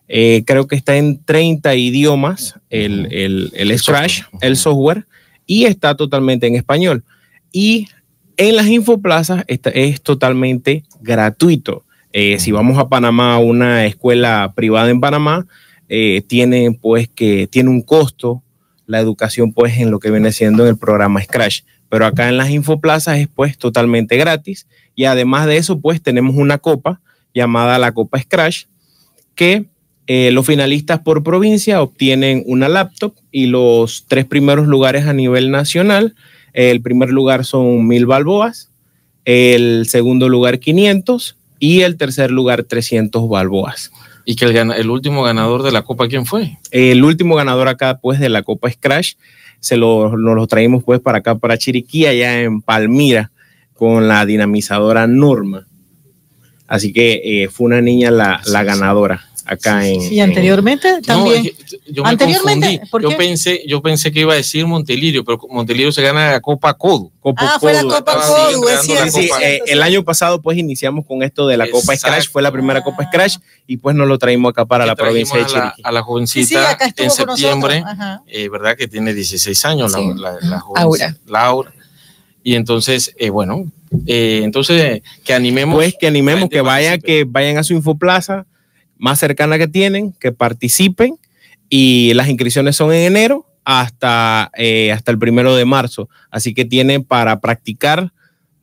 [0.08, 5.06] eh, creo que está en 30 idiomas el, el, el Scratch, el software,
[5.46, 7.04] y está totalmente en español.
[7.52, 7.88] Y
[8.36, 11.86] en las infoplazas está, es totalmente gratuito.
[12.12, 15.46] si vamos a Panamá, una escuela privada en Panamá,
[16.28, 18.42] tiene pues que tiene un costo
[18.86, 21.62] la educación pues en lo que viene siendo el programa Scratch
[21.94, 26.36] pero acá en las infoplazas es pues totalmente gratis y además de eso pues tenemos
[26.36, 27.02] una copa
[27.36, 28.64] llamada la Copa Scratch
[29.36, 29.66] que
[30.08, 35.52] eh, los finalistas por provincia obtienen una laptop y los tres primeros lugares a nivel
[35.52, 36.16] nacional,
[36.54, 38.72] el primer lugar son mil balboas,
[39.24, 43.92] el segundo lugar 500 y el tercer lugar 300 balboas.
[44.26, 46.58] ¿Y que el, el último ganador de la Copa quién fue?
[46.72, 49.14] El último ganador acá pues de la Copa Scratch
[49.64, 53.32] se lo, nos lo traímos pues para acá, para Chiriquí, allá en Palmira,
[53.74, 55.66] con la dinamizadora Norma.
[56.68, 60.02] Así que eh, fue una niña la, la ganadora acá en.
[60.14, 61.52] Y anteriormente también.
[61.88, 66.32] yo anteriormente, yo pensé, yo pensé que iba a decir Montelirio, pero Montelirio se gana
[66.32, 67.12] la Copa Codo.
[67.38, 69.12] ah, fue la Copa Codo, es cierto.
[69.12, 72.52] Sí, eh, el año pasado pues iniciamos con esto de la Copa Scratch, fue la
[72.52, 75.82] primera Copa Scratch y pues nos lo traímos acá para la provincia de Chiriquí.
[75.84, 77.84] A la, jovencita en septiembre,
[78.28, 78.78] eh, ¿verdad?
[78.78, 81.16] Que tiene 16 años la, la, Laura.
[81.28, 81.74] Laura.
[82.46, 83.72] Y entonces, eh, bueno,
[84.06, 85.76] entonces que animemos.
[85.76, 88.46] Pues que animemos, que vayan, que vayan a su infoplaza
[88.98, 91.18] más cercana que tienen, que participen
[91.70, 96.10] y las inscripciones son en enero hasta, eh, hasta el primero de marzo.
[96.30, 98.12] Así que tienen para practicar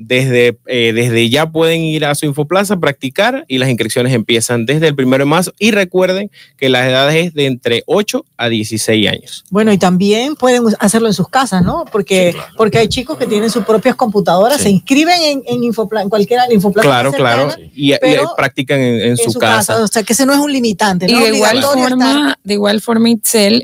[0.01, 4.89] desde, eh, desde ya pueden ir a su Infoplaza, practicar y las inscripciones empiezan desde
[4.89, 5.53] el primero de marzo.
[5.59, 9.45] Y recuerden que las edades es de entre 8 a 16 años.
[9.51, 11.85] Bueno, y también pueden hacerlo en sus casas, ¿no?
[11.93, 16.09] Porque, porque hay chicos que tienen sus propias computadoras, se inscriben en, en, Infopla, en
[16.09, 16.89] cualquiera Infoplaza.
[16.89, 17.55] Claro, claro.
[17.75, 17.93] Y,
[18.37, 19.83] practican en, su, casa.
[19.83, 21.07] O sea, que ese no es un limitante.
[21.09, 21.21] ¿no?
[21.21, 23.63] Y de igual, forma, de igual forma, Itzel,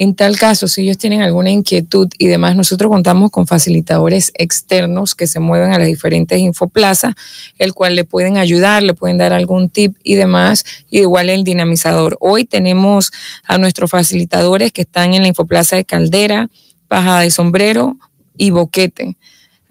[0.00, 5.14] en tal caso, si ellos tienen alguna inquietud y demás, nosotros contamos con facilitadores externos
[5.14, 7.12] que se mueven a las diferentes infoplazas,
[7.58, 11.44] el cual le pueden ayudar, le pueden dar algún tip y demás, y igual el
[11.44, 12.16] dinamizador.
[12.18, 13.12] Hoy tenemos
[13.44, 16.48] a nuestros facilitadores que están en la infoplaza de Caldera,
[16.88, 17.98] Paja de Sombrero
[18.38, 19.18] y Boquete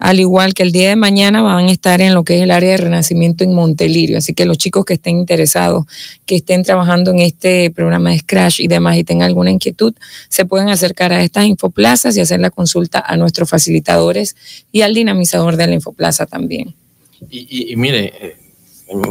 [0.00, 2.50] al igual que el día de mañana van a estar en lo que es el
[2.50, 4.16] área de renacimiento en Montelirio.
[4.16, 5.84] Así que los chicos que estén interesados,
[6.24, 9.94] que estén trabajando en este programa de Scratch y demás y tengan alguna inquietud,
[10.30, 14.36] se pueden acercar a estas infoplazas y hacer la consulta a nuestros facilitadores
[14.72, 16.74] y al dinamizador de la infoplaza también.
[17.28, 18.36] Y, mire,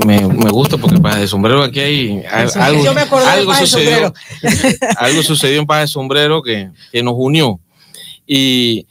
[0.08, 2.24] me, gusta porque para de sombrero aquí hay
[2.56, 2.84] algo,
[3.28, 4.12] algo sucedió,
[4.98, 7.60] algo sucedió en Paz de Sombrero que, que nos unió.
[8.26, 8.88] Y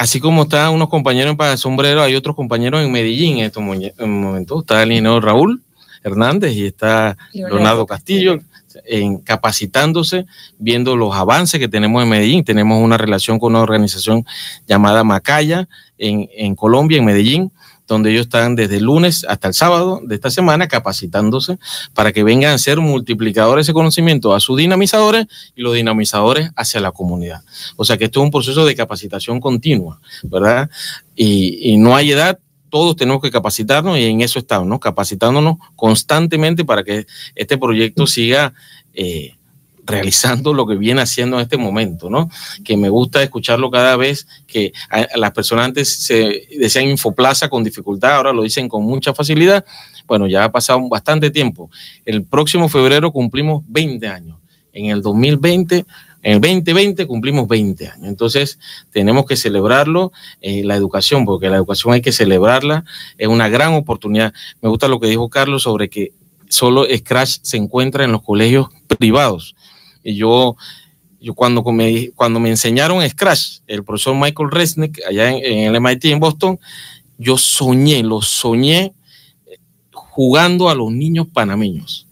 [0.00, 4.62] así como están unos compañeros en Sombrero, hay otros compañeros en Medellín en estos momentos.
[4.62, 5.60] Está el ingeniero Raúl
[6.02, 8.38] Hernández y está Leonardo Castillo
[8.86, 10.24] en capacitándose,
[10.58, 12.44] viendo los avances que tenemos en Medellín.
[12.44, 14.24] Tenemos una relación con una organización
[14.66, 17.52] llamada Macaya en, en Colombia, en Medellín,
[17.94, 21.58] donde ellos están desde el lunes hasta el sábado de esta semana capacitándose
[21.94, 25.26] para que vengan a ser multiplicadores de conocimiento a sus dinamizadores
[25.56, 27.42] y los dinamizadores hacia la comunidad.
[27.76, 30.70] O sea que esto es un proceso de capacitación continua, ¿verdad?
[31.16, 32.38] Y, no hay edad,
[32.70, 34.78] todos tenemos que capacitarnos y en eso estamos, ¿no?
[34.78, 38.54] Capacitándonos constantemente para que este proyecto siga
[38.94, 39.34] eh,
[39.90, 42.30] realizando lo que viene haciendo en este momento, ¿no?
[42.64, 44.72] Que me gusta escucharlo cada vez que
[45.16, 49.64] las personas antes se decían infoplaza con dificultad, ahora lo dicen con mucha facilidad.
[50.06, 51.70] Bueno, ya ha pasado bastante tiempo.
[52.04, 54.38] El próximo febrero cumplimos 20 años.
[54.72, 55.84] En el 2020
[56.22, 58.08] en el 2020 cumplimos 20 años.
[58.08, 58.58] Entonces,
[58.90, 62.84] tenemos que celebrarlo, eh, la educación, porque la educación hay que celebrarla,
[63.16, 64.34] es una gran oportunidad.
[64.60, 66.12] Me gusta lo que dijo Carlos sobre que
[66.48, 69.54] solo Scratch se encuentra en los colegios privados.
[70.02, 70.56] Y yo,
[71.20, 76.06] yo cuando, me, cuando me enseñaron Scratch, el profesor Michael Resnick, allá en, el MIT
[76.06, 76.58] en Boston,
[77.18, 78.92] yo soñé, lo soñé
[79.92, 82.06] jugando a los niños panameños.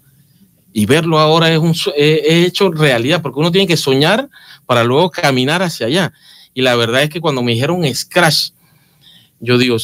[0.73, 4.29] y verlo ahora es un he hecho realidad, porque uno tiene que soñar
[4.67, 6.13] para luego caminar hacia allá.
[6.55, 8.51] Y la verdad es que cuando me dijeron Scratch,
[9.41, 9.77] yo digo,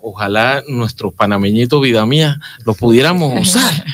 [0.00, 3.84] ojalá nuestros panameñitos, vida mía, lo pudiéramos usar.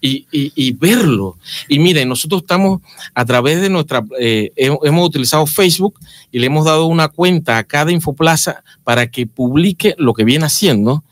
[0.00, 1.38] Y, verlo.
[1.68, 2.80] Y miren, nosotros estamos
[3.14, 5.98] a través de nuestra, eh, hemos utilizado Facebook
[6.30, 10.46] y le hemos dado una cuenta a cada Infoplaza para que publique lo que viene
[10.46, 11.04] haciendo.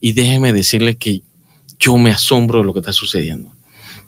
[0.00, 1.22] Y déjeme decirle que
[1.78, 3.52] yo me asombro de lo que está sucediendo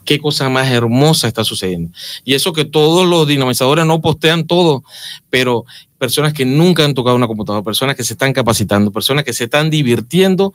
[0.05, 1.91] qué cosa más hermosa está sucediendo.
[2.23, 4.83] Y eso que todos los dinamizadores no postean todo,
[5.29, 5.65] pero
[5.97, 9.45] personas que nunca han tocado una computadora, personas que se están capacitando, personas que se
[9.45, 10.53] están divirtiendo,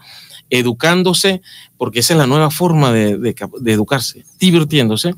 [0.49, 1.43] educándose,
[1.77, 3.35] porque esa es la nueva forma de,
[3.67, 5.15] educarse, divirtiéndose,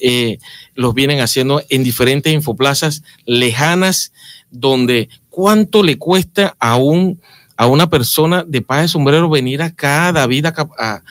[0.00, 0.38] eh,
[0.74, 4.12] los vienen haciendo en diferentes infoplazas lejanas,
[4.50, 7.20] donde cuánto le cuesta a, un,
[7.56, 11.02] a una persona de paz de sombrero venir acá, David, a, a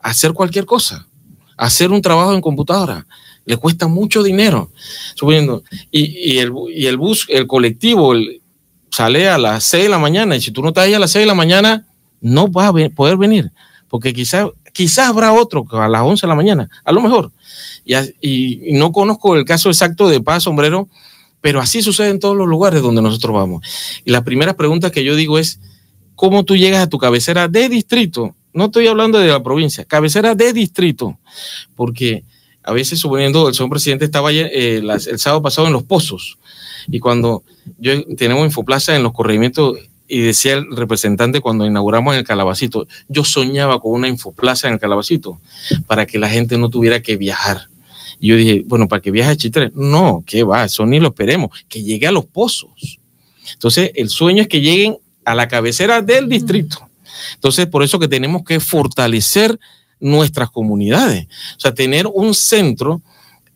[0.00, 1.06] hacer cualquier cosa
[1.60, 3.06] hacer un trabajo en computadora.
[3.44, 4.70] Le cuesta mucho dinero.
[5.14, 5.62] Subiendo.
[5.90, 8.14] Y, el, el, bus, el colectivo,
[8.90, 10.36] sale a las 6 de la mañana.
[10.36, 11.86] Y si tú no estás ahí a las 6 de la mañana,
[12.20, 13.52] no vas a poder venir.
[13.88, 17.32] Porque quizás quizás habrá otro a las 11 de la mañana, a lo mejor.
[17.84, 20.88] Y, y, no conozco el caso exacto de Paz Sombrero,
[21.40, 23.66] pero así sucede en todos los lugares donde nosotros vamos.
[24.04, 25.60] Y la primera pregunta que yo digo es,
[26.14, 30.34] ¿cómo tú llegas a tu cabecera de distrito no estoy hablando de la provincia, cabecera
[30.34, 31.18] de distrito,
[31.74, 32.24] porque
[32.62, 36.38] a veces suponiendo el señor presidente estaba eh, el sábado pasado en Los Pozos
[36.88, 37.42] y cuando
[37.78, 43.24] yo tenemos Infoplaza en los corregimientos y decía el representante cuando inauguramos el Calabacito, yo
[43.24, 45.40] soñaba con una Infoplaza en el Calabacito
[45.86, 47.68] para que la gente no tuviera que viajar.
[48.18, 51.08] Y yo dije, bueno, para que viaje a Chitre, no, que va, eso ni lo
[51.08, 52.98] esperemos, que llegue a Los Pozos.
[53.52, 56.89] Entonces, el sueño es que lleguen a la cabecera del distrito
[57.34, 59.58] entonces, por eso que tenemos que fortalecer
[59.98, 63.02] nuestras comunidades, o sea, tener un centro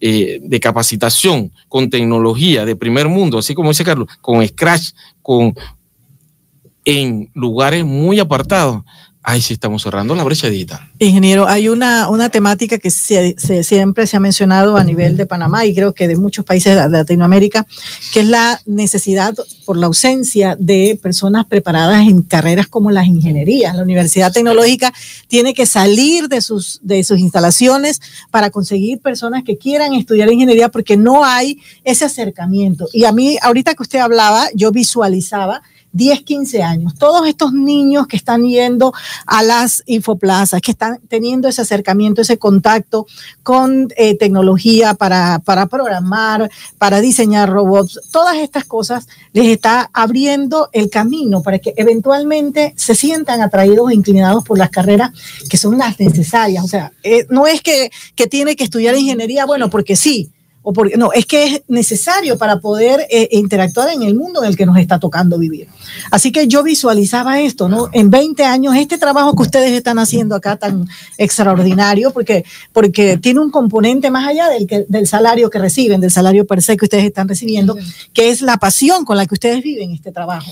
[0.01, 4.91] eh, de capacitación con tecnología de primer mundo, así como dice Carlos, con Scratch,
[5.23, 5.55] con
[6.85, 8.83] en lugares muy apartados
[9.27, 10.49] Ay, sí, estamos cerrando la brecha.
[10.99, 15.75] Ingeniero, hay una, una temática que siempre se ha mencionado a nivel de Panamá y
[15.75, 17.67] creo que de muchos países de Latinoamérica,
[18.13, 19.35] que es la necesidad
[19.65, 23.75] por la ausencia de personas preparadas en carreras como las ingenierías.
[23.75, 24.93] La Universidad Tecnológica
[25.27, 30.69] tiene que salir de sus, de sus instalaciones para conseguir personas que quieran estudiar ingeniería
[30.69, 32.89] porque no hay ese acercamiento.
[32.93, 35.63] Y a mí, ahorita que usted hablaba, yo visualizaba
[35.95, 36.95] 10, 15 años.
[36.97, 38.93] Todos estos niños que están yendo
[39.27, 43.07] a las infoplazas, que están teniendo ese acercamiento, ese contacto
[43.43, 50.69] con eh, tecnología para, para programar, para diseñar robots, todas estas cosas les está abriendo
[50.73, 55.13] el camino para que eventualmente se sientan atraídos e inclinados por las carreras
[55.49, 56.65] que son las necesarias.
[56.65, 60.34] O sea, eh, no es que, que tiene que estudiar ingeniería, bueno, porque sí,
[60.65, 64.49] o porque no, es que es necesario para poder eh, interactuar en el mundo en
[64.49, 65.69] el que nos está tocando vivir.
[66.11, 67.91] Así que yo visualizaba esto, ¿no?
[67.93, 73.41] En 20 años, este trabajo que ustedes están haciendo acá tan extraordinario, porque, porque tiene
[73.41, 77.05] un componente más allá del, del salario que reciben, del salario per se que ustedes
[77.05, 77.77] están recibiendo,
[78.15, 80.51] que es la pasión con la que ustedes viven este trabajo.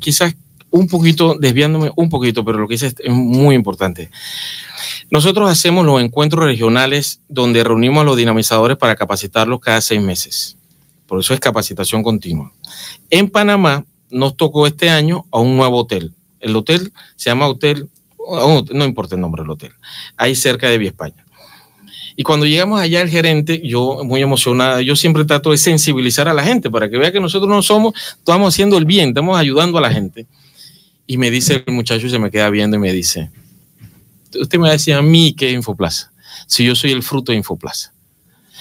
[0.00, 0.34] Quizás
[0.72, 4.10] un poquito, desviándome un poquito, pero lo que dice es muy importante.
[5.10, 10.56] Nosotros hacemos los encuentros regionales donde reunimos a los dinamizadores para capacitarlos cada seis meses.
[11.06, 12.50] Por eso es capacitación continua.
[13.10, 16.14] En Panamá nos tocó este año a un nuevo hotel.
[16.40, 17.88] El hotel se llama Hotel,
[18.72, 19.72] no importa el nombre del hotel,
[20.16, 21.24] ahí cerca de Vía España.
[22.16, 26.34] Y cuando llegamos allá, el gerente, yo muy emocionada, yo siempre trato de sensibilizar a
[26.34, 29.78] la gente para que vea que nosotros no somos, estamos haciendo el bien, estamos ayudando
[29.78, 30.26] a la gente.
[31.12, 33.30] Y me dice el muchacho, se me queda viendo y me dice,
[34.40, 36.10] usted me decía a mí que es Infoplaza,
[36.46, 37.92] si yo soy el fruto de Infoplaza.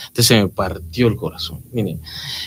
[0.07, 1.61] Entonces se me partió el corazón.
[1.71, 2.01] Miren,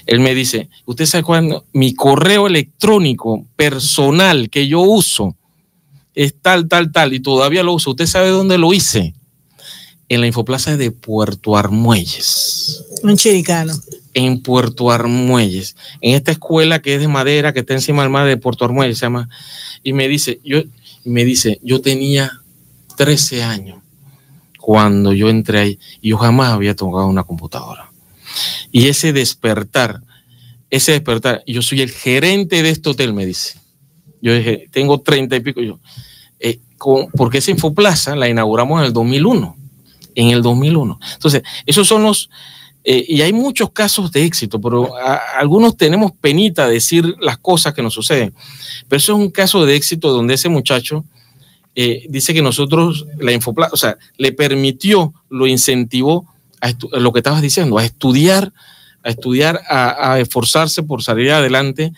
[0.04, 1.64] él me dice, ¿usted sabe cuándo?
[1.72, 5.36] Mi correo electrónico personal que yo uso
[6.14, 7.92] es tal, tal, tal, y todavía lo uso.
[7.92, 9.14] ¿Usted sabe dónde lo hice?
[10.10, 12.84] En la Infoplaza de Puerto Armuelles.
[13.02, 13.72] Un chiricano.
[14.12, 15.76] En Puerto Armuelles.
[16.02, 18.98] En esta escuela que es de madera, que está encima del mar de Puerto Armuelles,
[18.98, 19.30] se llama.
[19.84, 20.62] Y me dice, yo,
[21.04, 22.40] me dice, yo tenía
[22.96, 23.78] 13 años
[24.58, 27.92] cuando yo entré ahí y yo jamás había tocado una computadora.
[28.72, 30.00] Y ese despertar,
[30.70, 33.60] ese despertar, yo soy el gerente de este hotel, me dice.
[34.20, 35.60] Yo dije, tengo 30 y pico.
[35.60, 35.78] Yo,
[36.40, 36.60] eh,
[37.16, 39.56] porque esa Infoplaza la inauguramos en el 2001.
[40.14, 40.98] En el 2001.
[41.12, 42.30] Entonces, esos son los.
[42.86, 44.92] Eh, y hay muchos casos de éxito, pero
[45.36, 48.34] algunos tenemos penita de decir las cosas que nos suceden.
[48.88, 51.04] Pero eso es un caso de éxito donde ese muchacho
[51.74, 56.26] eh, dice que nosotros, la Infoplaza, o sea, le permitió, lo incentivó
[56.92, 58.52] lo que estabas diciendo, a estudiar,
[59.02, 61.92] a estudiar, a, a esforzarse por salir adelante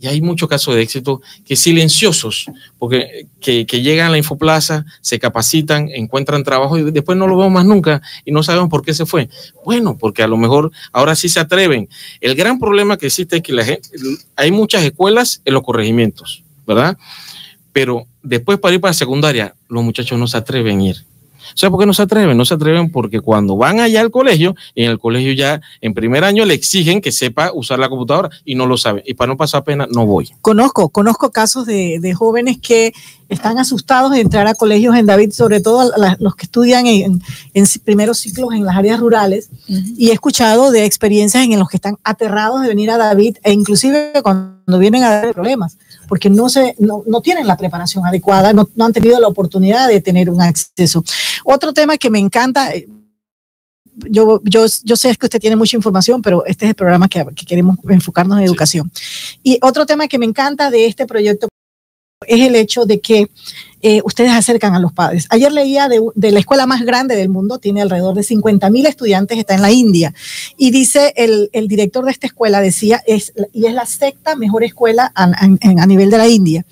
[0.00, 2.46] y hay muchos casos de éxito que silenciosos,
[2.78, 7.52] porque que, llegan a la infoplaza, se capacitan, encuentran trabajo y después no lo vemos
[7.52, 9.28] más nunca y no sabemos por qué se fue.
[9.64, 11.88] Bueno, porque a lo mejor ahora sí se atreven.
[12.20, 13.88] El gran problema que existe es que la gente,
[14.36, 16.96] hay muchas escuelas en los corregimientos, ¿verdad?
[17.72, 20.96] Pero después para ir para la secundaria, los muchachos no se atreven a ir.
[21.54, 22.36] ¿Sabes por qué no se atreven?
[22.36, 26.24] No se atreven porque cuando van allá al colegio, en el colegio ya en primer
[26.24, 29.02] año le exigen que sepa usar la computadora y no lo sabe.
[29.06, 30.30] Y para no pasar pena, no voy.
[30.40, 32.92] Conozco, conozco casos de, de jóvenes que
[33.28, 37.22] están asustados de entrar a colegios en David, sobre todo los que estudian en,
[37.84, 39.50] primeros ciclos en las áreas rurales.
[39.66, 43.52] Y he escuchado de experiencias en los que están aterrados de venir a David e
[43.52, 45.76] inclusive cuando vienen a dar problemas,
[46.08, 50.30] porque no, se, no, tienen la preparación adecuada, no, han tenido la oportunidad de tener
[50.30, 51.04] un acceso.
[51.44, 52.88] Otro tema que me encanta, eh,
[54.10, 57.24] yo, yo, yo, sé que usted tiene mucha información, pero este es el programa que,
[57.46, 58.90] queremos enfocarnos en educación.
[59.42, 61.48] Y otro tema que me encanta de este proyecto
[62.26, 63.28] es el hecho de que
[63.80, 65.26] eh, ustedes acercan a los padres.
[65.30, 69.38] Ayer leía de, la escuela más grande del mundo, tiene alrededor de 50 mil estudiantes,
[69.38, 70.12] está en la India,
[70.56, 75.12] y dice el, director de esta escuela, decía, es, y es la sexta mejor escuela
[75.14, 76.64] a, nivel de la India.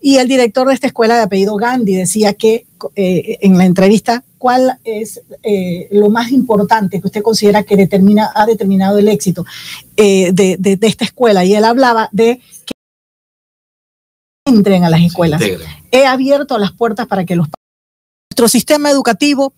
[0.00, 4.22] Y el director de esta escuela de apellido Gandhi decía que eh, en la entrevista,
[4.38, 9.44] ¿cuál es eh, lo más importante que usted considera que determina, ha determinado el éxito
[9.96, 11.44] de, de, esta escuela?
[11.44, 12.74] Y él hablaba de que
[14.46, 15.42] entren a las escuelas.
[15.90, 17.48] He abierto las puertas para que los
[18.38, 19.52] nuestro sistema educativo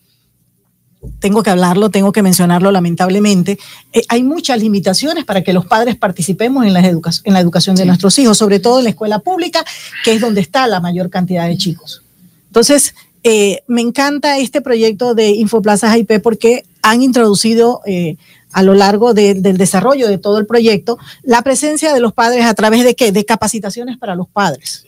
[1.19, 3.59] tengo que hablarlo, tengo que mencionarlo lamentablemente,
[3.93, 7.87] eh, hay muchas limitaciones para que los padres participemos en la, en la educación de
[7.87, 9.65] nuestros hijos, sobre todo en la escuela pública,
[10.05, 12.03] que es donde está la mayor cantidad de chicos.
[12.47, 18.17] Entonces, eh, me encanta este proyecto de Infoplazas IP porque han introducido eh,
[18.53, 22.55] a lo largo del desarrollo de todo el proyecto, la presencia de los padres a
[22.55, 23.13] través de qué?
[23.13, 24.87] De capacitaciones para los padres,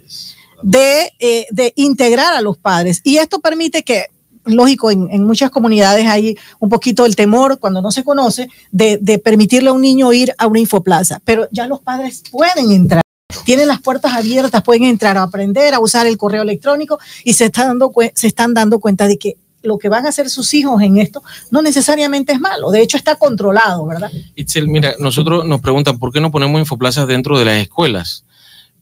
[0.62, 1.12] de,
[1.50, 3.00] de integrar a los padres.
[3.04, 4.06] Y esto permite que,
[4.45, 9.70] lógico, en, muchas comunidades hay un poquito el temor cuando no se conoce de, permitirle
[9.70, 13.03] a un niño ir a una infoplaza, pero ya los padres pueden entrar
[13.45, 17.47] tienen las puertas abiertas, pueden entrar a aprender a usar el correo electrónico y se,
[17.47, 20.82] está dando, se están dando cuenta de que lo que van a hacer sus hijos
[20.82, 24.11] en esto no necesariamente es malo, de hecho está controlado, ¿verdad?
[24.34, 28.24] Itzel, mira, nosotros nos preguntan por qué no ponemos infoplazas dentro de las escuelas,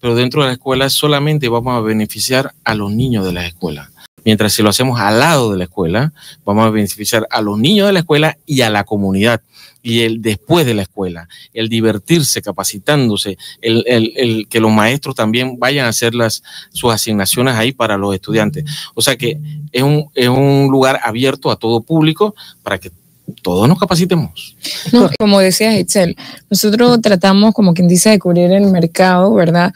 [0.01, 3.91] pero dentro de las escuelas solamente vamos a beneficiar a los niños de las escuelas.
[4.25, 6.13] Mientras si lo hacemos al lado de la escuela,
[6.45, 9.41] vamos a beneficiar a los niños de la escuela y a la comunidad
[9.83, 15.87] y el después de la escuela, el divertirse, capacitándose, el, que los maestros también vayan
[15.87, 18.65] a hacer las, sus asignaciones ahí para los estudiantes.
[18.95, 19.39] O sea que
[19.73, 22.91] es un, es un lugar abierto a todo público para que
[23.43, 24.57] todos nos capacitemos.
[25.19, 26.17] como decía Itzel,
[26.51, 29.73] nosotros tratamos, como quien dice, de cubrir el mercado, ¿verdad?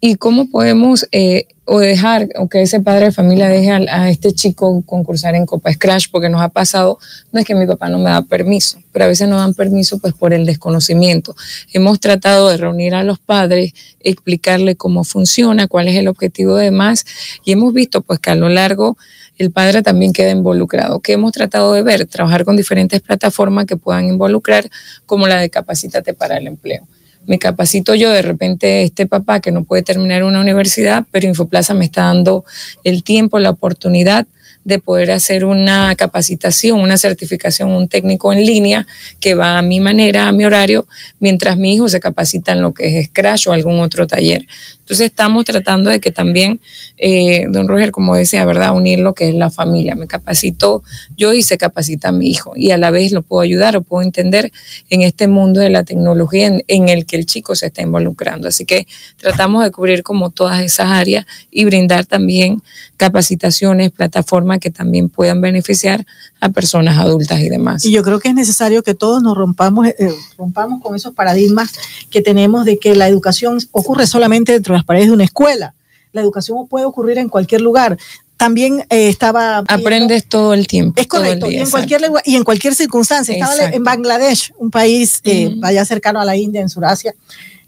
[0.00, 4.32] Y cómo podemos eh, o dejar o que ese padre de familia deje a, este
[4.32, 6.98] chico concursar en Copa Scratch porque nos ha pasado,
[7.30, 9.98] no es que mi papá no me da permiso, pero a veces no dan permiso
[9.98, 11.36] pues por el desconocimiento.
[11.74, 16.70] Hemos tratado de reunir a los padres, explicarle cómo funciona, cuál es el objetivo de
[16.70, 17.04] más
[17.44, 18.96] y hemos visto pues que a lo largo
[19.36, 21.00] el padre también queda involucrado.
[21.00, 22.06] ¿Qué hemos tratado de ver?
[22.06, 24.70] Trabajar con diferentes plataformas que puedan involucrar
[25.06, 26.86] como la de Capacítate para el Empleo
[27.28, 31.74] me capacito yo, de repente este papá que no puede terminar una universidad, pero Infoplaza
[31.74, 32.44] me está dando
[32.84, 34.26] el tiempo, la oportunidad
[34.68, 38.86] de poder hacer una capacitación, una certificación, un técnico en línea
[39.18, 40.86] que va a mi manera, a mi horario,
[41.20, 44.46] mientras mi hijo se capacita en lo que es Scratch o algún otro taller.
[44.80, 46.60] Entonces estamos tratando de que también,
[46.98, 48.74] eh, don Roger, como decía, ¿verdad?
[48.74, 49.94] Unir lo que es la familia.
[49.94, 50.82] Me capacito
[51.16, 54.02] yo y se capacita mi hijo y a la vez lo puedo ayudar o puedo
[54.02, 54.52] entender
[54.90, 58.48] en este mundo de la tecnología en, en el que el chico se está involucrando.
[58.48, 62.62] Así que tratamos de cubrir como todas esas áreas y brindar también
[62.98, 66.06] capacitaciones, plataformas que también puedan beneficiar
[66.40, 67.84] a personas adultas y demás.
[67.84, 71.72] Y yo creo que es necesario que todos nos rompamos, eh, rompamos con esos paradigmas
[72.10, 75.74] que tenemos de que la educación ocurre solamente dentro de las paredes de una escuela.
[76.12, 77.98] La educación puede ocurrir en cualquier lugar.
[78.36, 79.58] También eh, estaba...
[79.66, 81.00] Aprendes todo el tiempo.
[81.00, 83.34] Es correcto, y, en cualquier y en cualquier circunstancia.
[83.34, 87.14] Estaba en Bangladesh, un país eh, allá cercano a la India, en Surasia.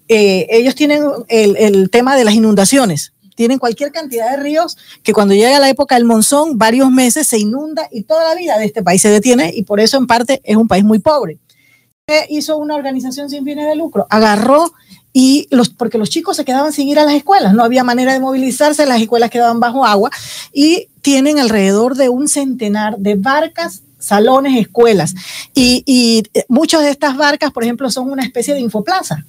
[0.09, 5.13] Eh, ellos tienen el, el tema de las inundaciones tienen cualquier cantidad de ríos que
[5.13, 8.67] cuando llega la época del monzón, varios meses se inunda y toda la vida de
[8.67, 11.39] este país se detiene y por eso en parte es un país muy pobre.
[12.07, 14.07] ¿Qué hizo una organización sin fines de lucro?
[14.11, 14.73] Agarró
[15.13, 18.13] y los, porque los chicos se quedaban sin ir a las escuelas, no había manera
[18.13, 20.11] de movilizarse, las escuelas quedaban bajo agua
[20.53, 25.15] y tienen alrededor de un centenar de barcas salones, escuelas.
[25.55, 29.25] Y, y muchas de estas barcas, por ejemplo, son una especie de infoplaza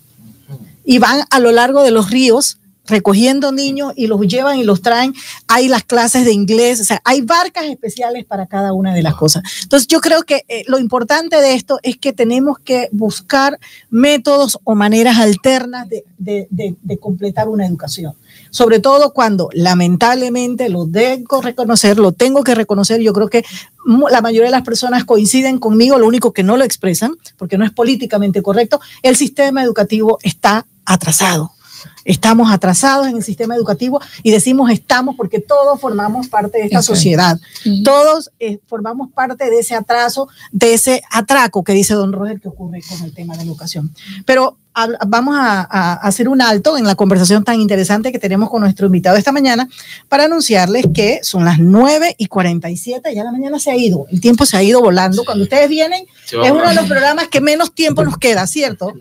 [0.84, 2.58] y van a lo largo de los ríos
[2.92, 5.14] recogiendo niños y los llevan y los traen.
[5.48, 9.16] Hay las clases de inglés, o sea, hay barcas especiales para cada una de las
[9.16, 9.44] cosas.
[9.64, 14.60] Entonces, yo creo que eh, lo importante de esto es que tenemos que buscar métodos
[14.64, 18.14] o maneras alternas de, de completar una educación
[18.52, 23.46] sobre todo cuando lamentablemente lo que reconocer, lo tengo que reconocer, yo creo que
[24.10, 27.66] la mayoría de las personas coinciden conmigo, lo único que no lo expresan, porque no
[27.66, 31.54] es políticamente correcto, el sistema educativo está atrasado.
[32.06, 36.82] Estamos atrasados en el sistema educativo y decimos estamos porque todos formamos parte de esta
[36.82, 37.40] sociedad.
[37.84, 42.48] Todos eh, formamos parte de ese atraso, de ese atraco que dice don Roger que
[42.48, 43.94] ocurre con el tema de la educación.
[44.26, 44.58] Pero
[45.08, 49.18] vamos a, hacer un alto en la conversación tan interesante que tenemos con nuestro invitado
[49.18, 49.68] esta mañana
[50.08, 54.22] para anunciarles que son las 9 y 47, ya la mañana se ha ido, el
[54.22, 55.26] tiempo se ha ido volando.
[55.26, 58.94] Cuando ustedes vienen, es uno de los programas que menos tiempo nos queda, ¿cierto?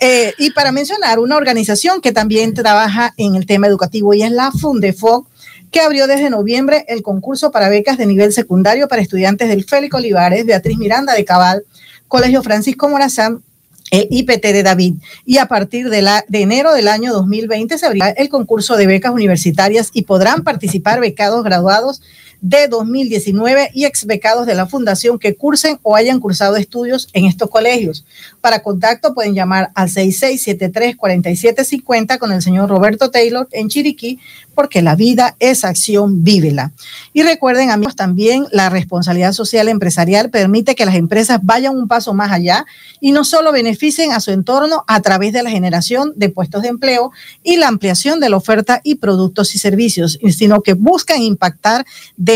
[0.00, 4.30] Eh, y para mencionar una organización que también trabaja en el tema educativo y es
[4.30, 5.26] la Fundefoc,
[5.70, 9.94] que abrió desde noviembre el concurso para becas de nivel secundario para estudiantes del Félix
[9.94, 11.64] Olivares, Beatriz Miranda de Cabal,
[12.06, 13.42] Colegio Francisco Morazán,
[13.90, 14.94] el IPT de David.
[15.24, 18.86] Y a partir de, la, de enero del año 2020 se abrirá el concurso de
[18.86, 22.02] becas universitarias y podrán participar becados graduados
[22.40, 27.24] de 2019 y ex becados de la Fundación que cursen o hayan cursado estudios en
[27.24, 28.04] estos colegios.
[28.40, 34.18] Para contacto pueden llamar al 6673-4750 con el señor Roberto Taylor en Chiriquí,
[34.54, 36.72] porque la vida es acción, vívela.
[37.12, 42.12] Y recuerden, amigos, también la responsabilidad social empresarial permite que las empresas vayan un paso
[42.12, 42.66] más allá
[43.00, 46.68] y no solo beneficien a su entorno a través de la generación de puestos de
[46.68, 47.12] empleo
[47.42, 51.86] y la ampliación de la oferta y productos y servicios, sino que buscan impactar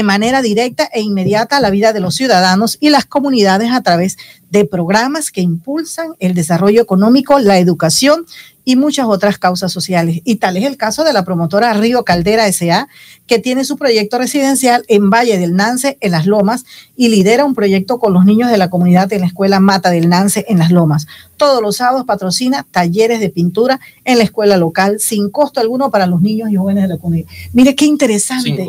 [0.03, 4.16] manera directa e inmediata la vida de los ciudadanos y las comunidades a través
[4.49, 8.24] de programas que impulsan el desarrollo económico, la educación
[8.64, 10.20] y muchas otras causas sociales.
[10.24, 12.88] Y tal es el caso de la promotora Río Caldera SA,
[13.26, 16.64] que tiene su proyecto residencial en Valle del Nance, en Las Lomas,
[16.97, 20.09] y lidera un proyecto con los niños de la comunidad en la escuela Mata del
[20.09, 21.07] Nance, en Las Lomas.
[21.36, 26.07] Todos los sábados patrocina talleres de pintura en la escuela local, sin costo alguno para
[26.07, 27.28] los niños y jóvenes de la comunidad.
[27.53, 28.68] Mire qué interesante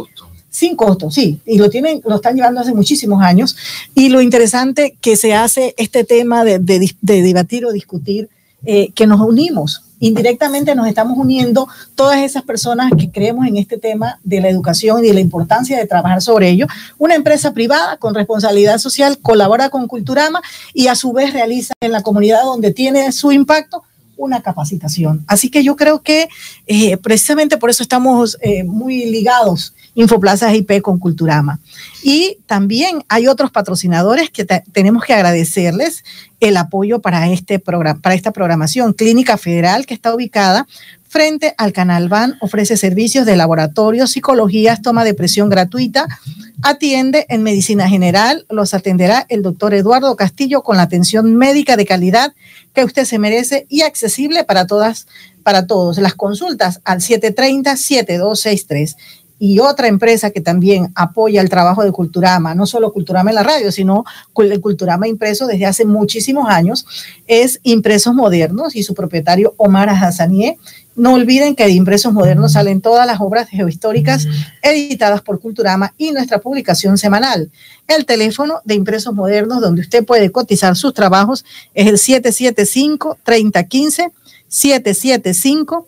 [1.10, 3.56] sí, y lo tienen, lo están llevando hace muchísimos años.
[3.96, 6.60] Y lo interesante que se hace este tema de,
[7.02, 8.30] debatir o discutir,
[8.66, 13.78] eh, que nos unimos, indirectamente nos estamos uniendo todas esas personas que creemos en este
[13.78, 16.68] tema de la educación y de la importancia de trabajar sobre ello.
[16.98, 20.42] Una empresa privada con responsabilidad social colabora con Culturama
[20.74, 23.84] y a su vez realiza en la comunidad donde tiene su impacto
[24.18, 25.24] una capacitación.
[25.28, 26.30] Así que yo creo que
[26.68, 31.60] eh, precisamente por eso estamos eh, muy ligados Infoplazas IP con Culturama.
[32.04, 36.04] Y también hay otros patrocinadores que tenemos que agradecerles
[36.40, 38.94] el apoyo para, este programa, para esta programación.
[38.94, 40.68] Clínica Federal, que está ubicada
[41.08, 46.08] frente al Canal Van, ofrece servicios de laboratorio, psicología, toma de presión gratuita,
[46.64, 51.86] atiende en medicina general, los atenderá el doctor Eduardo Castillo con la atención médica de
[51.86, 52.34] calidad
[52.74, 55.08] que usted se merece y accesible para todas,
[55.44, 55.98] para todos.
[55.98, 58.96] Las consultas al 730-7263
[59.40, 63.44] y otra empresa que también apoya el trabajo de Culturama, no solo Culturama en la
[63.44, 64.06] radio, sino
[64.38, 66.86] el Culturama impreso desde hace muchísimos años,
[67.28, 70.58] es Impresos Modernos y su propietario Omar Hassanieh.
[70.96, 74.28] No olviden que de Impresos Modernos salen todas las obras geohistóricas
[74.62, 77.52] editadas por Culturama y nuestra publicación semanal.
[77.88, 84.12] El teléfono de Impresos Modernos donde usted puede cotizar sus trabajos es el 775 3015
[84.48, 85.88] 775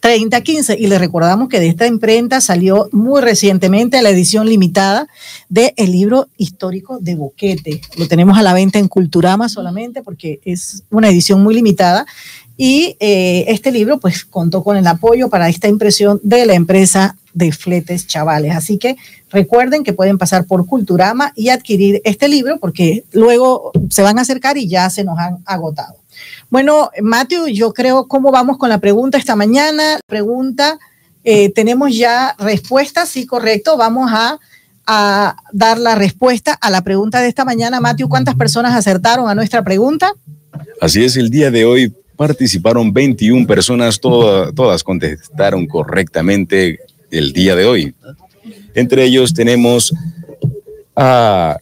[0.00, 5.08] 3015 y le recordamos que de esta imprenta salió muy recientemente la edición limitada
[5.48, 7.80] del el libro histórico de Boquete.
[7.96, 12.06] Lo tenemos a la venta en Culturama solamente porque es una edición muy limitada
[12.56, 17.16] y eh, este libro pues contó con el apoyo para esta impresión de la empresa
[17.32, 18.54] de fletes chavales.
[18.54, 18.96] Así que
[19.30, 24.22] recuerden que pueden pasar por Culturama y adquirir este libro porque luego se van a
[24.22, 25.96] acercar y ya se nos han agotado.
[26.48, 29.98] Bueno, Matthew, yo creo cómo vamos con la pregunta esta mañana.
[30.06, 30.78] Pregunta,
[31.24, 33.76] eh, tenemos ya respuesta, sí, correcto.
[33.76, 34.38] Vamos a,
[34.86, 37.80] a, dar la respuesta a la pregunta de esta mañana.
[37.80, 40.12] Matthew, ¿cuántas personas acertaron a nuestra pregunta?
[40.80, 47.64] Así es, el día de hoy participaron 21 personas, todas contestaron correctamente el día de
[47.64, 47.94] hoy.
[48.74, 49.92] Entre ellos tenemos
[50.96, 51.56] a,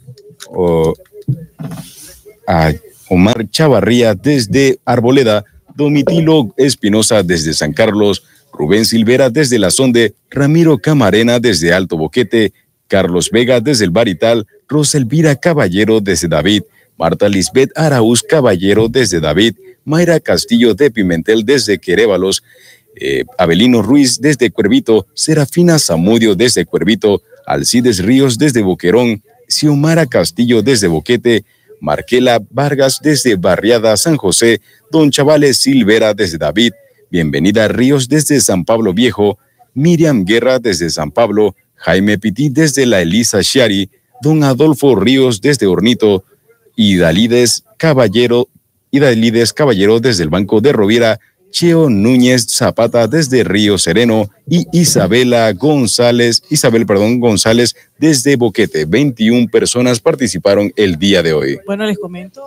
[2.47, 2.73] a
[3.09, 5.45] Omar Chavarría desde Arboleda,
[5.75, 12.53] Domitilo Espinosa desde San Carlos, Rubén Silvera desde La Sonde, Ramiro Camarena desde Alto Boquete,
[12.87, 16.63] Carlos Vega desde el Barital, Rosa Elvira Caballero desde David,
[16.99, 22.43] Marta Lisbeth Araúz Caballero desde David, Mayra Castillo de Pimentel desde Querévalos,
[22.97, 30.63] eh, Abelino Ruiz desde Cuervito, Serafina Zamudio desde Cuervito, Alcides Ríos desde Boquerón, Xiomara Castillo
[30.63, 31.45] desde Boquete,
[31.81, 36.73] Marquela Vargas desde Barriada San José, Don Chavales Silvera desde David,
[37.11, 39.39] Bienvenida Ríos desde San Pablo Viejo,
[39.75, 43.91] Miriam Guerra desde San Pablo, Jaime Pití desde la Elisa Chiari,
[44.23, 46.25] Don Adolfo Ríos desde Hornito
[46.77, 48.49] y Dalides Caballero
[48.91, 51.19] y Dalides Caballero desde el Banco de Rovira,
[51.53, 58.87] Cheo Núñez Zapata desde Río Sereno y Isabela González, Isabel, perdón, González desde Boquete.
[58.87, 61.59] 21 personas participaron el día de hoy.
[61.67, 62.43] Bueno, les comento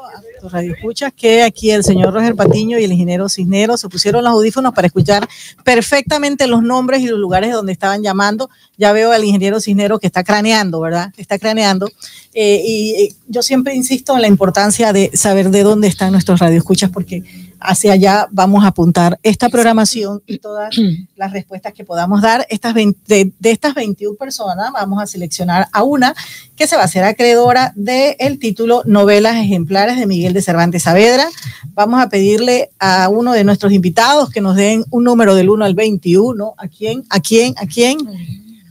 [0.46, 4.32] tus radioescuchas que aquí el señor Roger Patiño y el ingeniero Cisneros se pusieron los
[4.32, 5.28] audífonos para escuchar
[5.64, 8.52] perfectamente los nombres y los lugares donde estaban llamando.
[8.78, 11.12] Ya veo al ingeniero Cisneros que está craneando, ¿verdad?
[11.18, 11.90] Está craneando.
[12.36, 16.40] Eh, y eh, yo siempre insisto en la importancia de saber de dónde están nuestros
[16.40, 17.24] radioescuchas porque
[17.66, 20.76] hacia allá vamos a apuntar esta programación y todas
[21.16, 22.46] las respuestas que podamos dar.
[22.50, 26.16] Estas de, estas 21 personas vamos a seleccionar a una
[26.56, 31.28] que se va a ser acreedora del título Novelas Ejemplares de Miguel de Cervantes Saavedra.
[31.74, 35.66] Vamos a pedirle a uno de nuestros invitados que nos den un número del 1
[35.66, 36.54] al 21.
[36.58, 37.04] ¿A quién?
[37.10, 37.56] ¿A quién?
[37.58, 37.98] ¿A quién?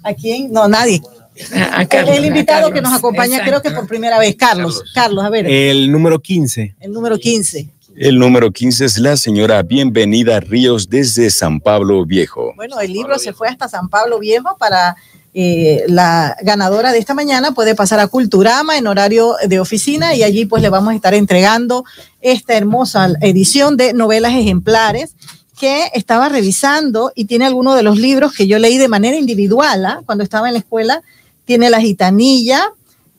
[0.02, 0.52] ¿A quién?
[0.52, 1.02] No, nadie.
[1.34, 4.82] el invitado que nos acompaña, creo que por primera vez, Carlos.
[4.94, 5.46] Carlos, a ver.
[5.46, 6.76] El número 15.
[6.80, 7.73] El número 15.
[7.96, 12.52] El número 15 es la señora Bienvenida Ríos desde San Pablo Viejo.
[12.56, 14.96] Bueno, el libro se fue hasta San Pablo Viejo para
[15.32, 17.52] eh, la ganadora de esta mañana.
[17.52, 21.14] Puede pasar a Culturama en horario de oficina y allí pues le vamos a estar
[21.14, 21.84] entregando
[22.20, 25.14] esta hermosa edición de novelas ejemplares
[25.56, 29.86] que estaba revisando y tiene algunos de los libros que yo leí de manera individual
[29.86, 30.02] ¿ah?
[30.04, 31.02] cuando estaba en la escuela.
[31.44, 32.72] Tiene La Gitanilla,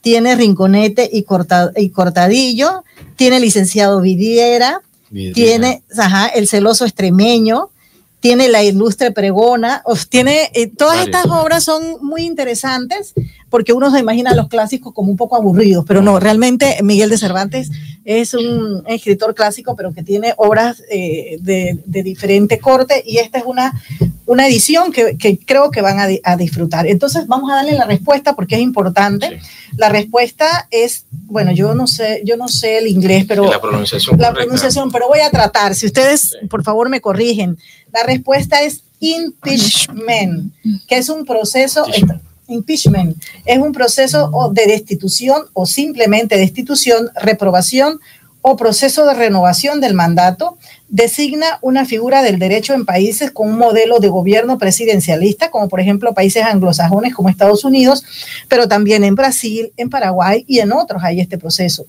[0.05, 1.25] tiene Rinconete y,
[1.77, 2.83] y Cortadillo,
[3.15, 4.83] tiene licenciado Vidiera,
[5.33, 5.81] tiene
[6.35, 7.71] el celoso extremeño,
[8.19, 13.15] tiene la ilustre pregona, tiene, eh, todas estas obras son muy interesantes
[13.49, 17.17] porque uno se imagina los clásicos como un poco aburridos, pero no, realmente Miguel de
[17.17, 17.71] Cervantes
[18.03, 23.45] es un escritor clásico, pero que tiene obras eh, de, diferente corte y esta es
[23.47, 23.73] una,
[24.25, 26.87] una edición que, creo que van a, disfrutar.
[26.87, 29.39] Entonces vamos a darle la respuesta porque es importante.
[29.77, 34.19] La respuesta es, bueno, yo no sé, yo no sé el inglés, pero la pronunciación,
[34.19, 35.75] la pronunciación pero voy a tratar.
[35.75, 37.57] Si ustedes, por favor, me corrigen.
[37.93, 40.53] La respuesta es impeachment,
[40.87, 41.85] que es un proceso
[42.47, 47.99] impeachment es un proceso de destitución o simplemente destitución, reprobación
[48.47, 53.57] o proceso de renovación del mandato, designa una figura del derecho en países con un
[53.57, 58.03] modelo de gobierno presidencialista, como por ejemplo países anglosajones como Estados Unidos,
[58.47, 61.87] pero también en Brasil, en Paraguay y en otros hay este proceso,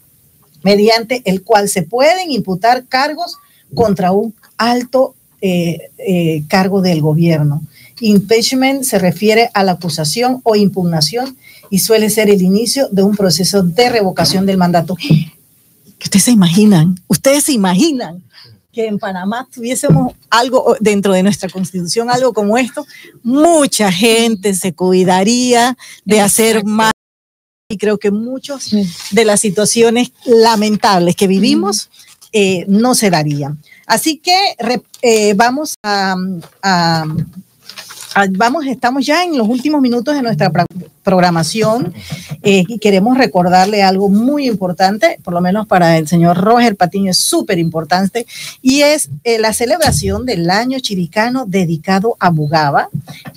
[0.63, 3.37] mediante el cual se pueden imputar cargos
[3.75, 7.65] contra un alto eh, eh, cargo del gobierno.
[8.01, 11.37] Impeachment se refiere a la acusación o impugnación
[11.69, 14.97] y suele ser el inicio de un proceso de revocación del mandato
[16.05, 18.23] ustedes se imaginan, ustedes se imaginan
[18.73, 22.87] que en Panamá tuviésemos algo dentro de nuestra constitución, algo como esto,
[23.23, 26.93] mucha gente se cuidaría de hacer más.
[27.71, 28.71] Y creo que muchas
[29.11, 31.89] de las situaciones lamentables que vivimos
[32.33, 33.59] eh, no se darían.
[33.87, 34.57] Así que
[35.01, 36.15] eh, vamos a,
[38.31, 40.51] vamos, estamos ya en los últimos minutos de nuestra
[41.03, 41.93] programación
[42.43, 47.11] eh, y queremos recordarle algo muy importante, por lo menos para el señor Roger Patiño
[47.11, 48.27] es súper importante,
[48.63, 52.89] y es eh, la celebración del año chiricano dedicado a Bugaba,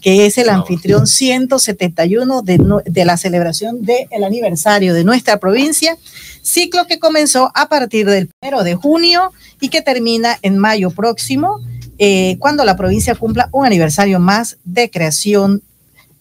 [0.01, 5.97] que es el anfitrión 171 de, de la celebración del aniversario de nuestra provincia,
[6.41, 11.59] ciclo que comenzó a partir del primero de junio y que termina en mayo próximo
[11.99, 15.61] eh, cuando la provincia cumpla un aniversario más de creación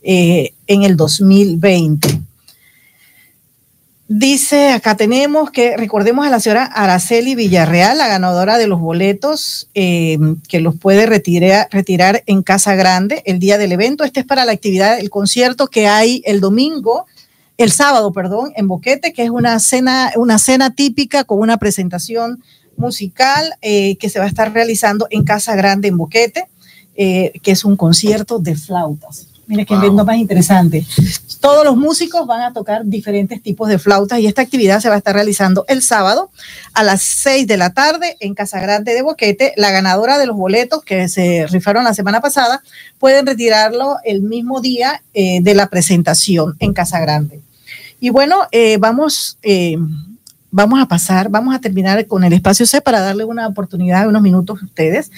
[0.03, 2.21] eh, en el 2020.
[4.11, 9.69] Dice, acá tenemos que recordemos a la señora Araceli Villarreal, la ganadora de los boletos,
[9.75, 10.19] eh,
[10.49, 14.03] que los puede retirar, retirar en Casa Grande el día del evento.
[14.03, 17.07] Este es para la actividad, el concierto que hay el domingo,
[17.57, 22.43] el sábado, perdón, en Boquete, que es una cena, una cena típica con una presentación
[22.79, 26.47] musical eh, que se va a estar realizando en Casa Grande en Boquete,
[26.97, 29.29] eh, que es un concierto de flautas.
[29.49, 30.05] Mira que wow.
[30.05, 30.85] más interesante.
[31.41, 34.97] Todos los músicos van a tocar diferentes tipos de flautas y esta actividad se va
[34.97, 36.31] a estar realizando el sábado
[36.75, 39.55] a las 6 de la tarde en Casa Grande de Boquete.
[39.57, 42.63] La ganadora de los boletos que se rifaron la semana pasada
[42.99, 47.41] pueden retirarlo el mismo día eh, de la presentación en Casa Grande.
[48.01, 49.79] Y bueno, eh, vamos eh,
[50.51, 54.09] vamos a pasar, vamos a terminar con el espacio C para darle una oportunidad de
[54.09, 55.11] unos minutos a ustedes.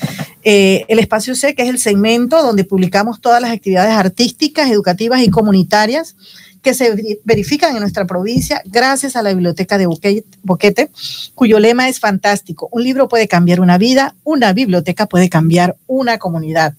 [0.43, 5.23] Eh, el espacio C, que es el segmento donde publicamos todas las actividades artísticas, educativas
[5.23, 6.17] y comunitarias
[6.63, 10.91] que se verifican en nuestra provincia gracias a la Biblioteca de Boquete,
[11.35, 12.69] cuyo lema es fantástico.
[12.71, 16.75] Un libro puede cambiar una vida, una biblioteca puede cambiar una comunidad.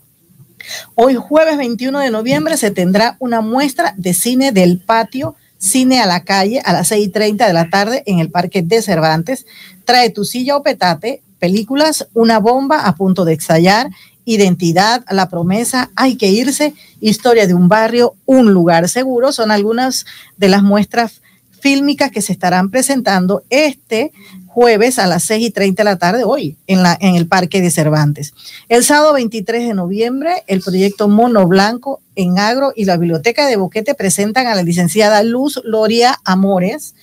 [0.93, 6.07] Hoy jueves 21 de noviembre se tendrá una muestra de cine del patio Cine a
[6.07, 9.45] la calle a las 6:30 de la tarde en el Parque de Cervantes.
[9.85, 13.91] Trae tu silla o petate, películas, una bomba a punto de estallar,
[14.25, 19.31] identidad, la promesa, hay que irse, historia de un barrio, un lugar seguro.
[19.31, 24.11] Son algunas de las muestras fílmicas que se estarán presentando este
[24.53, 27.61] jueves a las 6 y 30 de la tarde, hoy, en, la, en el Parque
[27.61, 28.33] de Cervantes.
[28.67, 33.55] El sábado 23 de noviembre, el proyecto Mono Blanco en Agro y la Biblioteca de
[33.55, 36.95] Boquete presentan a la licenciada Luz Loria Amores.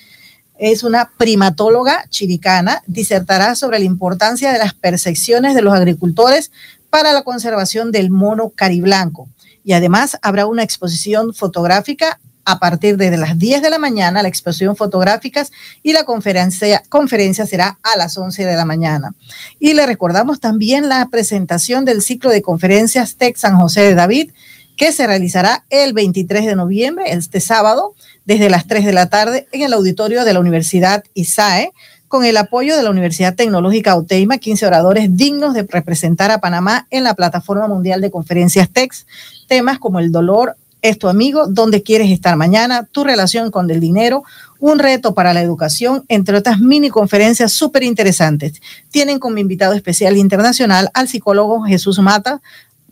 [0.59, 6.53] Es una primatóloga chiricana, disertará sobre la importancia de las percepciones de los agricultores
[6.91, 9.27] para la conservación del mono cariblanco.
[9.65, 14.29] Y además habrá una exposición fotográfica a partir de las 10 de la mañana, la
[14.29, 19.13] exposición fotográficas y la conferencia, conferencia será a las 11 de la mañana.
[19.61, 24.31] Y le recordamos también la presentación del ciclo de conferencias TEC San José de David,
[24.79, 27.93] que se realizará el 23 de noviembre, este sábado,
[28.25, 31.73] desde las 3 de la tarde en el auditorio de la Universidad ISAE,
[32.09, 36.87] con el apoyo de la Universidad Tecnológica Auteima, 15 oradores dignos de representar a Panamá
[36.89, 39.05] en la plataforma mundial de conferencias TEX,
[39.49, 43.81] temas como el dolor, es tu amigo, dónde quieres estar mañana, tu relación con el
[43.81, 44.24] dinero,
[44.61, 48.61] un reto para la educación, entre otras mini conferencias súper interesantes.
[48.91, 52.41] Tienen como invitado especial internacional al psicólogo Jesús Mata,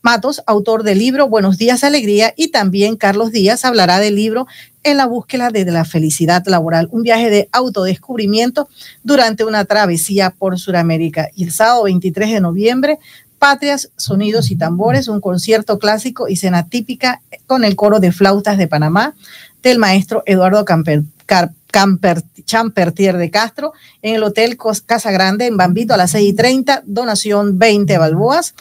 [0.07, 4.47] Matos, autor del libro Buenos días, Alegría, y también Carlos Díaz hablará del libro
[4.85, 8.69] En la búsqueda de la felicidad laboral, un viaje de autodescubrimiento
[9.03, 11.31] durante una travesía por Sudamérica.
[11.35, 12.99] Y el sábado 23 de noviembre
[13.39, 18.59] Patrias, Sonidos y Tambores, un concierto clásico y cena típica con el coro de flautas
[18.59, 19.15] de Panamá
[19.63, 23.73] del maestro Eduardo Camper, Camper, Champertier de Castro
[24.03, 24.57] en el Hotel
[24.87, 28.55] Casa Grande en Bambito a las 6 y 30, donación 20 balboas.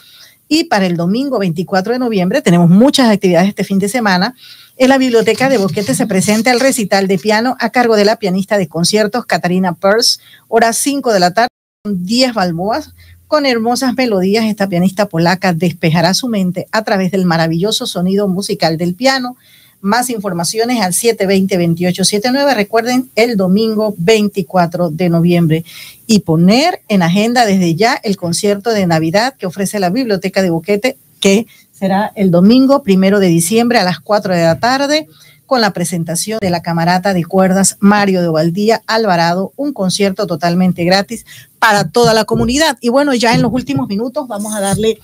[0.48, 4.34] Y para el domingo 24 de noviembre tenemos muchas actividades este fin de semana.
[4.76, 8.16] En la biblioteca de Boquete se presenta el recital de piano a cargo de la
[8.16, 11.48] pianista de conciertos Catarina Peirce, horas 5 de la tarde,
[11.84, 12.92] 10 balboas
[13.36, 18.78] con hermosas melodías, esta pianista polaca despejará su mente a través del maravilloso sonido musical
[18.78, 19.36] del piano.
[19.82, 22.54] Más informaciones al 720-2879.
[22.54, 25.64] Recuerden el domingo 24 de noviembre.
[26.06, 30.48] Y poner en agenda desde ya el concierto de Navidad que ofrece la Biblioteca de
[30.48, 35.08] Boquete, que será el domingo primero de diciembre a las 4 de la tarde
[35.46, 40.84] con la presentación de la camarata de cuerdas Mario de Ovaldía Alvarado, un concierto totalmente
[40.84, 41.24] gratis
[41.58, 42.76] para toda la comunidad.
[42.80, 44.98] Y bueno, ya en los últimos minutos vamos a darle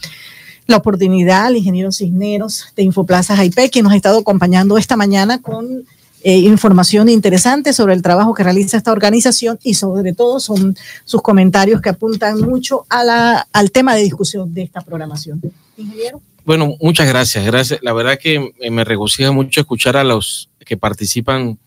[0.67, 5.41] la oportunidad al ingeniero Cisneros de Infoplaza IP, que nos ha estado acompañando esta mañana
[5.41, 5.85] con
[6.25, 11.21] eh, información interesante sobre el trabajo que realiza esta organización y sobre todo son sus
[11.21, 15.41] comentarios que apuntan mucho a la, al tema de discusión de esta programación.
[15.77, 16.21] Ingeniero.
[16.45, 17.45] Bueno, muchas gracias.
[17.45, 17.81] Gracias.
[17.83, 21.59] La verdad que me regocija mucho escuchar a los que participan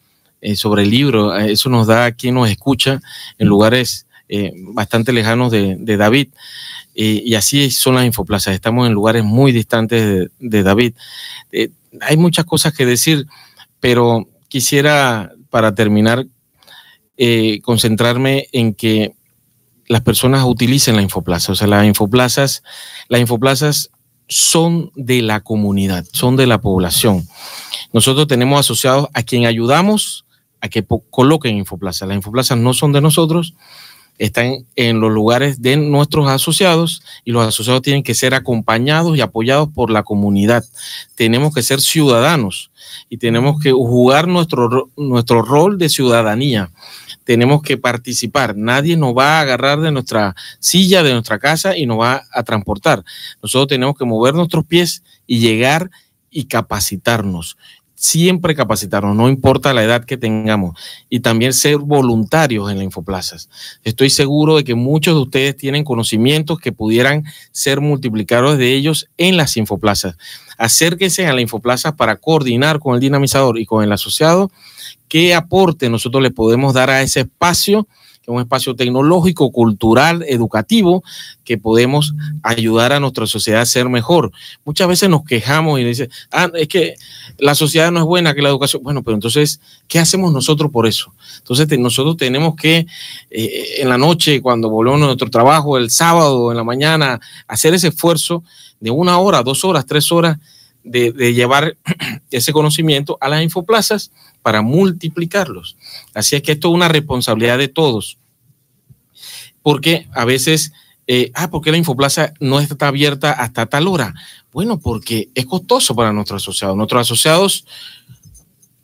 [0.41, 1.37] eh, sobre el libro.
[1.37, 3.01] Eh, eso nos da a quien nos escucha
[3.37, 6.29] en lugares eh, bastante lejanos de, David.
[6.93, 8.53] y así son las infoplazas.
[8.53, 10.93] Estamos en lugares muy distantes de, David.
[12.01, 13.27] hay muchas cosas que decir,
[13.79, 16.25] pero quisiera, para terminar,
[17.63, 19.13] concentrarme en que
[19.87, 21.51] las personas utilicen la infoplaza.
[21.51, 22.63] O sea, las infoplazas,
[23.07, 23.91] las infoplazas
[24.27, 27.27] son de la comunidad, son de la población.
[27.93, 30.25] Nosotros tenemos asociados a quien ayudamos
[30.61, 32.07] a que coloquen infoplazas.
[32.07, 33.53] Las infoplazas no son de nosotros,
[34.17, 39.21] están en los lugares de nuestros asociados y los asociados tienen que ser acompañados y
[39.21, 40.63] apoyados por la comunidad.
[41.15, 42.71] Tenemos que ser ciudadanos
[43.09, 46.71] y tenemos que jugar nuestro, nuestro rol de ciudadanía
[47.25, 48.55] tenemos que participar.
[48.55, 52.43] Nadie nos va a agarrar de nuestra silla, de nuestra casa y nos va a
[52.43, 53.03] transportar.
[53.41, 55.89] Nosotros tenemos que mover nuestros pies y llegar
[56.29, 57.57] y capacitarnos.
[57.95, 60.77] Siempre capacitarnos, no importa la edad que tengamos,
[61.09, 63.49] y también ser voluntarios en la Infoplazas.
[63.83, 69.07] Estoy seguro de que muchos de ustedes tienen conocimientos que pudieran ser multiplicados de ellos
[69.17, 70.17] en las Infoplazas.
[70.57, 74.51] Acérquense a la Infoplaza para coordinar con el dinamizador y con el asociado
[75.07, 77.87] qué aporte nosotros le podemos dar a ese espacio
[78.25, 81.03] que es un espacio tecnológico, cultural, educativo,
[81.43, 84.31] que podemos ayudar a nuestra sociedad a ser mejor.
[84.63, 86.95] Muchas veces nos quejamos y dicen, ah, es que
[87.37, 88.81] la sociedad no es buena, que la educación.
[88.81, 91.13] Bueno, pero entonces, ¿qué hacemos nosotros por eso?
[91.37, 92.87] Entonces, nosotros tenemos que
[93.29, 97.73] eh, en la noche, cuando volvemos a nuestro trabajo, el sábado, en la mañana, hacer
[97.75, 98.43] ese esfuerzo
[98.79, 100.37] de una hora, dos horas, tres horas
[100.85, 101.75] de, llevar
[102.31, 104.11] ese conocimiento a las infoplazas
[104.41, 105.75] para multiplicarlos.
[106.13, 108.17] Así es que esto es una responsabilidad de todos.
[109.61, 110.71] Porque a veces,
[111.07, 114.13] eh, ah, ¿por qué la Infoplaza no está abierta hasta tal hora?
[114.53, 116.77] Bueno, porque es costoso para nuestros asociados.
[116.77, 117.65] Nuestros asociados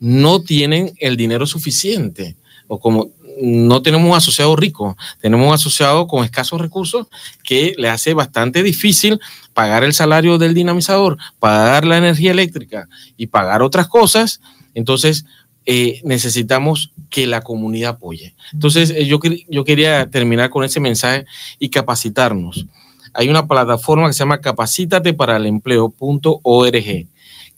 [0.00, 2.34] no tienen el dinero suficiente
[2.66, 7.06] o como no tenemos un asociado rico, tenemos un asociado con escasos recursos
[7.42, 9.20] que le hace bastante difícil
[9.54, 14.40] pagar el salario del dinamizador, pagar la energía eléctrica y pagar otras cosas.
[14.74, 15.24] Entonces,
[15.64, 18.34] eh, necesitamos que la comunidad apoye.
[18.52, 21.24] Entonces, eh, yo, yo quería terminar con ese mensaje
[21.58, 22.66] y capacitarnos.
[23.14, 27.06] Hay una plataforma que se llama capacítate para el empleo.org.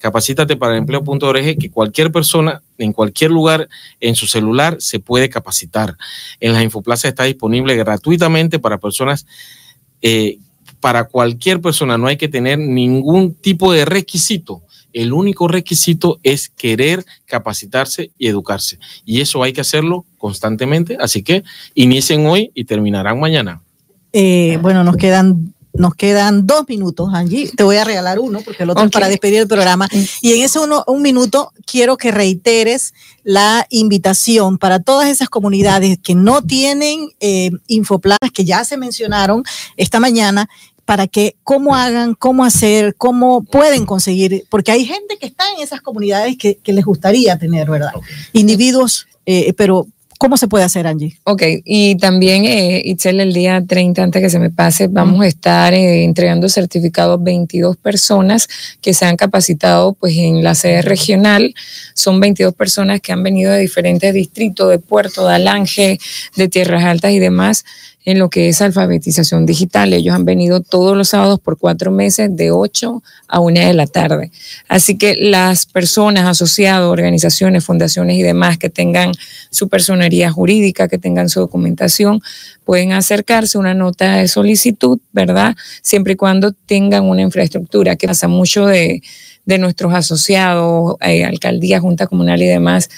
[0.05, 5.30] Capacítate para el empleo.org que cualquier persona en cualquier lugar en su celular se puede
[5.30, 5.96] capacitar.
[6.40, 9.24] En las infoplazas está disponible gratuitamente para personas
[10.02, 10.36] eh,
[10.78, 16.50] para cualquier persona, no hay que tener ningún tipo de requisito el único requisito es
[16.50, 18.78] querer capacitarse y educarse.
[19.07, 20.98] Y eso hay que hacerlo constantemente.
[21.00, 21.44] Así que
[21.74, 23.62] inicien hoy y terminarán mañana.
[24.12, 27.50] Eh, bueno, nos quedan nos quedan dos minutos, Angie.
[27.54, 29.88] Te voy a regalar uno porque el otro es para despedir el programa.
[30.20, 32.94] Y en ese uno, un minuto quiero que reiteres
[33.24, 39.42] la invitación para todas esas comunidades que no tienen eh, infoplanas que ya se mencionaron
[39.76, 40.48] esta mañana
[40.84, 45.62] para que cómo hagan, cómo hacer, cómo pueden conseguir, porque hay gente que está en
[45.62, 47.92] esas comunidades que, les gustaría tener, ¿verdad?
[48.32, 49.86] Individuos, eh, pero
[50.24, 51.18] ¿Cómo se puede hacer, Angie?
[51.24, 55.26] Ok, y también, eh, Itzel, el día 30, antes que se me pase, vamos a
[55.26, 58.48] estar eh, entregando certificados 22 personas
[58.80, 61.54] que se han capacitado pues, en la sede regional.
[61.92, 65.98] Son 22 personas que han venido de diferentes distritos, de Puerto, de Alange,
[66.36, 67.66] de Tierras Altas y demás
[68.05, 69.92] en lo que es alfabetización digital.
[69.92, 73.86] Ellos han venido todos los sábados por cuatro meses de 8 a 1 de la
[73.86, 74.30] tarde.
[74.68, 79.12] Así que las personas asociadas, organizaciones, fundaciones y demás que tengan
[79.50, 82.20] su personería jurídica, que tengan su documentación,
[82.64, 85.57] pueden acercarse una nota de solicitud, ¿verdad?
[85.82, 89.02] Siempre y cuando tengan una infraestructura, que pasa mucho de
[89.47, 92.88] de nuestros asociados, eh, alcaldía, junta comunal y demás,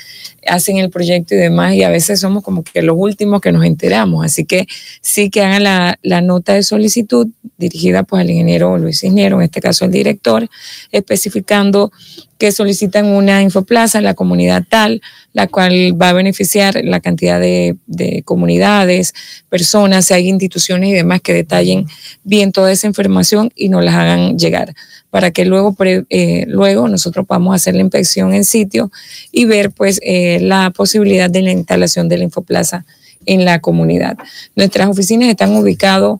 [0.46, 3.64] hacen el proyecto y demás, y a veces somos como que los últimos que nos
[3.64, 4.24] enteramos.
[4.24, 4.66] Así que
[5.00, 7.28] sí que hagan la, la nota de solicitud
[7.58, 10.48] dirigida pues al ingeniero Luis Cisnero, en este caso el director,
[10.92, 11.90] especificando
[12.38, 15.00] que solicitan una infoplaza la comunidad tal,
[15.32, 19.14] la cual va a beneficiar la cantidad de, de, comunidades,
[19.48, 21.86] personas, si hay instituciones y demás que detallen
[22.24, 24.74] bien toda esa información y nos las hagan llegar
[25.16, 25.74] para que luego,
[26.10, 28.92] eh, luego nosotros podamos hacer la inspección en sitio
[29.32, 32.84] y ver pues eh, la posibilidad de la instalación de la infoplaza
[33.24, 34.18] en la comunidad.
[34.56, 36.18] Nuestras oficinas están ubicadas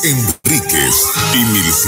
[0.07, 0.95] Enríquez
[1.35, 1.87] y Miliciano.